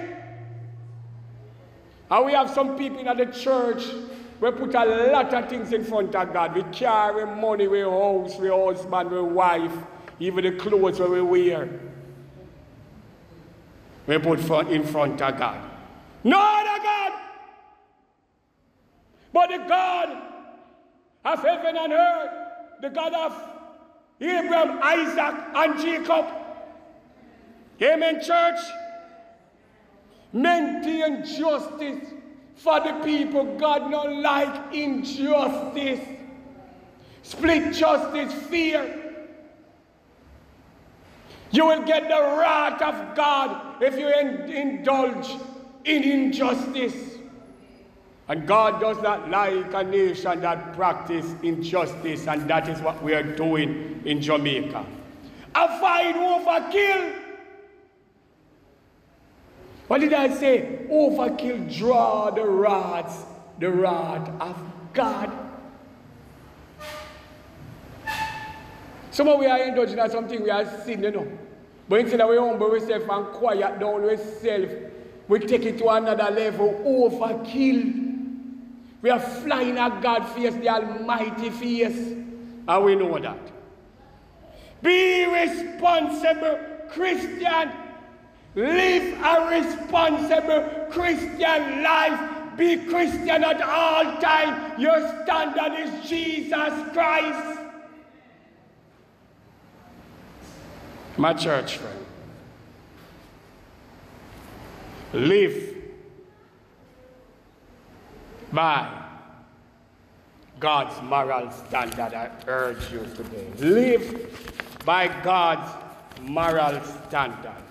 And 2.12 2.26
we 2.26 2.34
have 2.34 2.50
some 2.52 2.78
people 2.78 3.00
in 3.00 3.18
the 3.18 3.26
church 3.26 3.84
we 4.44 4.52
put 4.52 4.76
a 4.76 4.84
lot 5.10 5.34
of 5.34 5.50
things 5.50 5.72
in 5.72 5.86
front 5.86 6.14
of 6.16 6.34
God. 6.34 6.54
We 6.54 6.64
carry 6.64 7.26
money, 7.26 7.66
we 7.66 7.80
house, 7.80 8.36
we 8.38 8.50
husband, 8.50 9.10
we 9.10 9.22
wife, 9.22 9.72
even 10.20 10.44
the 10.44 10.52
clothes 10.52 11.00
we 11.00 11.22
wear. 11.22 11.70
We 14.06 14.18
put 14.18 14.40
in 14.70 14.84
front 14.84 15.22
of 15.22 15.40
God. 15.40 15.70
No 16.26 16.38
other 16.38 16.84
God. 16.84 17.12
But 19.32 19.50
the 19.50 19.58
God 19.60 20.10
of 21.24 21.42
heaven 21.42 21.78
and 21.78 21.94
earth 21.94 22.43
the 22.84 22.90
God 22.90 23.14
of 23.14 23.42
Abraham, 24.20 24.78
Isaac, 24.84 25.36
and 25.56 25.80
Jacob. 25.80 26.26
Amen, 27.82 28.22
church. 28.22 28.60
Maintain 30.34 31.24
justice 31.24 32.06
for 32.58 32.82
the 32.82 33.00
people. 33.06 33.58
God 33.58 33.90
not 33.90 34.14
like 34.14 34.74
injustice. 34.74 36.06
Split 37.22 37.74
justice, 37.74 38.34
fear. 38.50 39.16
You 41.52 41.68
will 41.68 41.84
get 41.84 42.10
the 42.10 42.20
wrath 42.38 42.82
of 42.82 43.16
God 43.16 43.82
if 43.82 43.98
you 43.98 44.10
indulge 44.10 45.30
in 45.86 46.04
injustice. 46.04 47.13
And 48.30 48.48
God 48.48 48.80
does 48.80 49.02
not 49.02 49.30
like 49.30 49.74
a 49.74 49.84
nation 49.84 50.40
that 50.42 50.74
practice 50.74 51.26
injustice, 51.44 52.28
and 52.28 52.50
that 52.50 52.70
is 52.70 52.80
what 52.82 53.04
we 53.04 53.14
are 53.14 53.24
doing 53.24 54.02
in 54.06 54.22
Jamaica. 54.22 54.86
Avoid 55.56 56.16
overkill. 56.16 57.20
What 59.88 60.00
did 60.00 60.14
I 60.14 60.34
say? 60.34 60.86
Overkill 60.90 61.78
draw 61.78 62.32
the 62.32 62.46
wrath, 62.46 63.26
the 63.60 63.70
wrath 63.70 64.30
of 64.40 64.58
God. 64.94 65.32
Some 69.12 69.28
of 69.28 69.40
we 69.40 69.46
are 69.46 69.62
indulging 69.62 70.00
in 70.00 70.10
something 70.10 70.42
we 70.42 70.50
are 70.50 70.66
sinning, 70.84 71.04
you 71.04 71.12
know. 71.12 71.28
But 71.90 72.00
instead 72.00 72.22
of 72.22 72.30
we 72.30 72.38
humble 72.38 72.72
ourselves 72.72 73.06
and 73.08 73.26
quiet 73.28 73.80
down 73.80 74.04
ourselves, 74.06 74.74
we 75.28 75.40
take 75.40 75.66
it 75.66 75.78
to 75.80 75.90
another 75.90 76.32
level, 76.34 76.82
overkill. 76.86 78.13
We 79.04 79.10
are 79.10 79.20
flying 79.20 79.78
at 79.78 80.02
God's 80.02 80.32
face, 80.32 80.54
the 80.56 80.70
Almighty 80.70 81.50
face. 81.50 82.14
And 82.68 82.86
we 82.86 82.96
know 82.96 83.20
that. 83.20 83.38
Be 84.82 85.26
responsible, 85.26 86.58
Christian. 86.90 87.72
Live 88.56 89.20
a 89.22 89.48
responsible 89.50 90.88
Christian 90.90 91.84
life. 91.84 92.58
be 92.58 92.78
Christian 92.86 93.44
at 93.44 93.62
all 93.62 94.22
time. 94.22 94.80
Your 94.80 95.00
standard 95.24 95.80
is 95.80 96.10
Jesus 96.10 96.94
Christ. 96.94 97.60
My 101.18 101.34
church 101.34 101.78
friend, 101.78 102.06
live 105.14 105.73
by 108.54 108.88
God's 110.60 111.02
moral 111.02 111.52
standard. 111.52 112.14
I 112.14 112.30
urge 112.48 112.92
you 112.92 113.06
today. 113.16 113.48
Live 113.58 114.80
by 114.86 115.08
God's 115.24 115.70
moral 116.22 116.82
standard. 116.84 117.64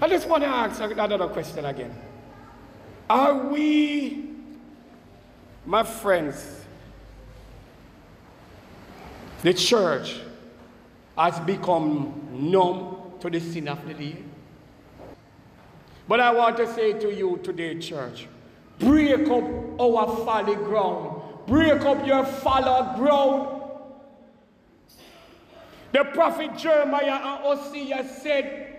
I 0.00 0.08
just 0.08 0.28
want 0.28 0.42
to 0.42 0.48
ask 0.48 0.80
another 0.80 1.28
question 1.28 1.64
again. 1.64 1.96
Are 3.08 3.34
we, 3.48 4.30
my 5.64 5.84
friends, 5.84 6.64
the 9.42 9.54
church 9.54 10.20
has 11.16 11.38
become 11.40 12.28
numb 12.32 13.12
to 13.20 13.30
the 13.30 13.38
sin 13.38 13.68
of 13.68 13.86
the 13.86 13.94
day? 13.94 14.16
But 16.08 16.18
I 16.20 16.32
want 16.32 16.56
to 16.56 16.66
say 16.74 16.94
to 16.94 17.14
you 17.14 17.38
today, 17.44 17.78
church, 17.78 18.26
break 18.78 19.28
up 19.28 19.44
our 19.80 20.16
folly 20.24 20.56
ground, 20.56 21.22
break 21.46 21.82
up 21.82 22.06
your 22.06 22.24
fallow 22.24 22.96
ground. 22.96 23.60
The 25.92 26.04
prophet 26.04 26.56
Jeremiah 26.56 27.20
and 27.22 27.42
Hosea 27.44 28.08
said, 28.08 28.72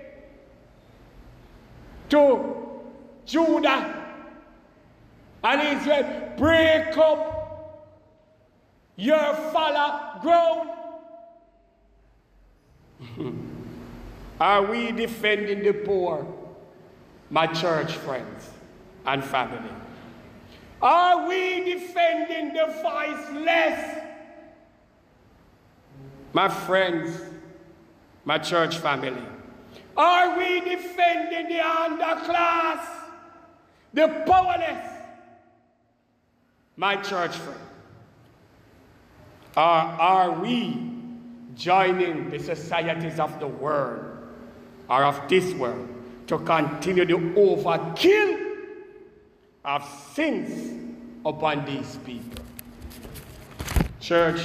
to 2.13 2.81
Judah 3.25 4.05
and 5.43 5.77
Israel, 5.79 6.33
break 6.37 6.95
up 6.97 7.89
your 8.95 9.33
fallow 9.51 10.19
ground. 10.21 10.69
Are 14.39 14.63
we 14.63 14.91
defending 14.91 15.63
the 15.63 15.73
poor, 15.73 16.27
my 17.31 17.47
church 17.47 17.93
friends 17.93 18.49
and 19.07 19.23
family? 19.23 19.71
Are 20.83 21.29
we 21.29 21.63
defending 21.63 22.53
the 22.53 22.65
voiceless? 22.83 23.99
My 26.33 26.49
friends, 26.49 27.21
my 28.25 28.37
church 28.37 28.77
family. 28.79 29.23
Are 29.95 30.37
we 30.37 30.59
defending 30.59 31.47
the 31.47 31.63
underclass, 31.63 32.85
the 33.93 34.09
powerless? 34.27 34.89
My 36.75 36.97
church 36.97 37.37
friend. 37.37 37.59
Or 39.55 39.63
are 39.63 40.31
we 40.31 40.91
joining 41.55 42.29
the 42.29 42.39
societies 42.39 43.21
of 43.21 43.39
the 43.39 43.47
world 43.47 44.03
or 44.89 45.05
of 45.05 45.29
this 45.29 45.53
world 45.53 45.87
to 46.27 46.39
continue 46.39 47.05
the 47.05 47.13
overkill 47.13 48.42
of 49.65 49.83
sins 50.13 50.95
upon 51.25 51.65
these 51.65 51.97
people? 52.05 52.43
Church, 53.99 54.41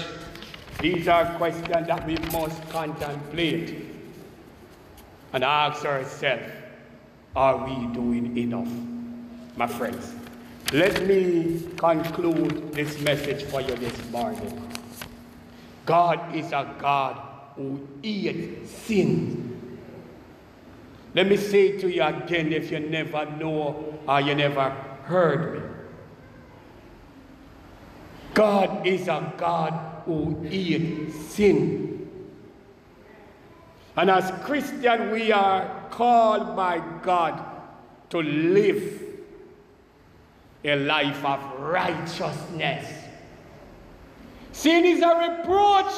these 0.81 1.09
are 1.09 1.35
questions 1.37 1.68
that 1.68 2.07
we 2.07 2.16
must 2.33 2.68
contemplate 2.68 3.85
and 5.33 5.42
ask 5.42 5.85
ourselves, 5.85 6.44
are 7.35 7.57
we 7.66 7.87
doing 7.92 8.37
enough? 8.38 8.68
My 9.57 9.66
friends, 9.66 10.14
let 10.72 11.07
me 11.07 11.68
conclude 11.76 12.72
this 12.72 13.00
message 13.00 13.42
for 13.44 13.61
you 13.61 13.74
this 13.74 14.11
morning. 14.11 14.70
God 15.85 16.35
is 16.37 16.52
a 16.52 16.74
God 16.78 17.20
who 17.57 17.87
hates 18.02 18.70
sin. 18.70 19.78
Let 21.14 21.26
me 21.26 21.37
say 21.37 21.78
to 21.78 21.90
you 21.90 22.02
again 22.02 22.52
if 22.52 22.70
you 22.70 22.81
never 22.81 23.24
know 23.24 23.98
or 24.07 24.20
you 24.20 24.35
never 24.35 24.88
heard 25.09 25.55
me. 25.55 25.61
God 28.35 28.87
is 28.87 29.09
a 29.09 29.35
God 29.37 30.03
who 30.05 30.42
hates 30.42 31.16
sin. 31.31 32.09
And 33.97 34.11
as 34.11 34.31
Christians, 34.44 35.11
we 35.11 35.33
are 35.33 35.88
called 35.90 36.55
by 36.55 36.79
God 37.03 37.42
to 38.11 38.18
live 38.18 39.03
a 40.62 40.77
life 40.77 41.25
of 41.25 41.61
righteousness. 41.61 42.87
Sin 44.53 44.85
is 44.85 45.03
a 45.03 45.38
reproach 45.38 45.92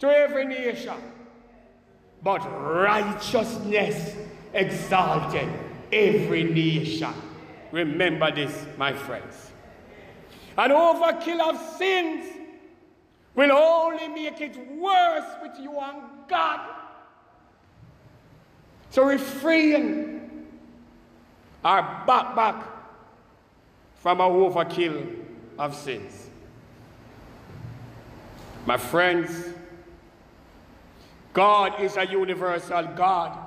to 0.00 0.08
every 0.08 0.44
nation, 0.44 0.94
but 2.22 2.38
righteousness 2.38 4.14
exalted 4.52 5.48
every 5.90 6.44
nation. 6.44 7.12
Remember 7.72 8.30
this, 8.30 8.66
my 8.76 8.92
friends. 8.92 9.52
An 10.56 10.70
overkill 10.70 11.40
of 11.40 11.76
sins 11.76 12.26
will 13.34 13.52
only 13.52 14.08
make 14.08 14.40
it 14.40 14.56
worse 14.76 15.30
with 15.42 15.52
you 15.60 15.78
and 15.78 16.02
God. 16.28 16.60
So 18.90 19.04
refrain 19.04 20.46
our 21.64 22.04
back 22.06 22.34
back 22.34 22.64
from 23.96 24.20
our 24.20 24.30
overkill 24.30 25.24
of 25.58 25.74
sins. 25.74 26.30
My 28.66 28.76
friends, 28.76 29.30
God 31.32 31.80
is 31.80 31.96
a 31.96 32.06
universal 32.06 32.82
God. 32.96 33.38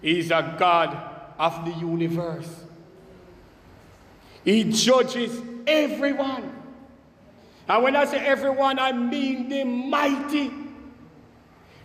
He 0.00 0.18
is 0.18 0.30
a 0.30 0.56
God 0.58 0.96
of 1.38 1.64
the 1.64 1.72
universe. 1.72 2.61
He 4.44 4.64
judges 4.64 5.40
everyone. 5.66 6.52
And 7.68 7.82
when 7.82 7.96
I 7.96 8.04
say 8.04 8.18
everyone, 8.18 8.78
I 8.78 8.92
mean 8.92 9.48
the 9.48 9.64
mighty, 9.64 10.50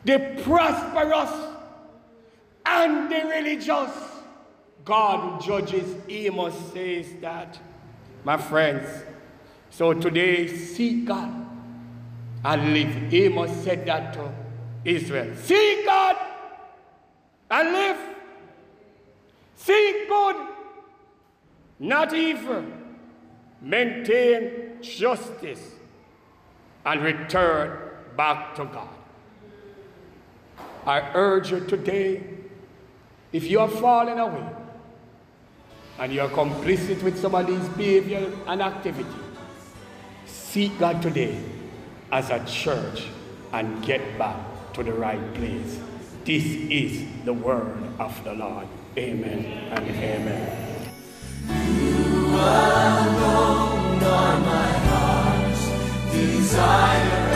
the 0.03 0.41
prosperous, 0.43 1.31
and 2.65 3.11
the 3.11 3.27
religious. 3.27 3.91
God 4.83 5.41
judges 5.41 5.95
Amos 6.07 6.55
says 6.73 7.07
that, 7.21 7.59
my 8.23 8.37
friends. 8.37 8.87
So 9.69 9.93
today, 9.93 10.47
seek 10.47 11.05
God 11.05 11.45
and 12.43 12.73
live. 12.73 13.13
Amos 13.13 13.51
said 13.63 13.85
that 13.85 14.13
to 14.13 14.31
Israel. 14.85 15.35
Seek 15.43 15.85
God 15.85 16.15
and 17.51 17.73
live. 17.73 17.97
Seek 19.55 20.07
good, 20.07 20.47
not 21.79 22.13
evil. 22.13 22.65
Maintain 23.61 24.81
justice 24.81 25.71
and 26.85 27.01
return 27.01 27.79
back 28.15 28.55
to 28.55 28.65
God. 28.65 28.89
I 30.85 31.01
urge 31.13 31.51
you 31.51 31.59
today, 31.61 32.23
if 33.33 33.43
you 33.43 33.59
are 33.59 33.67
falling 33.67 34.19
away 34.19 34.47
and 35.99 36.13
you 36.13 36.21
are 36.21 36.29
complicit 36.29 37.01
with 37.03 37.19
some 37.19 37.35
of 37.35 37.47
these 37.47 37.67
behavior 37.69 38.31
and 38.47 38.61
activity, 38.61 39.09
seek 40.25 40.77
God 40.79 41.01
today 41.01 41.37
as 42.11 42.29
a 42.29 42.43
church 42.45 43.07
and 43.51 43.83
get 43.83 44.17
back 44.17 44.37
to 44.73 44.83
the 44.83 44.93
right 44.93 45.33
place. 45.33 45.79
This 46.23 46.45
is 46.45 47.05
the 47.25 47.33
word 47.33 47.77
of 47.99 48.23
the 48.23 48.33
Lord. 48.33 48.67
Amen 48.97 49.45
and 49.71 49.89
amen 49.89 50.66
well 52.37 53.11
known 53.19 54.03
are 54.03 54.39
my 54.39 54.71
heart's 54.87 55.63
desire. 56.13 57.26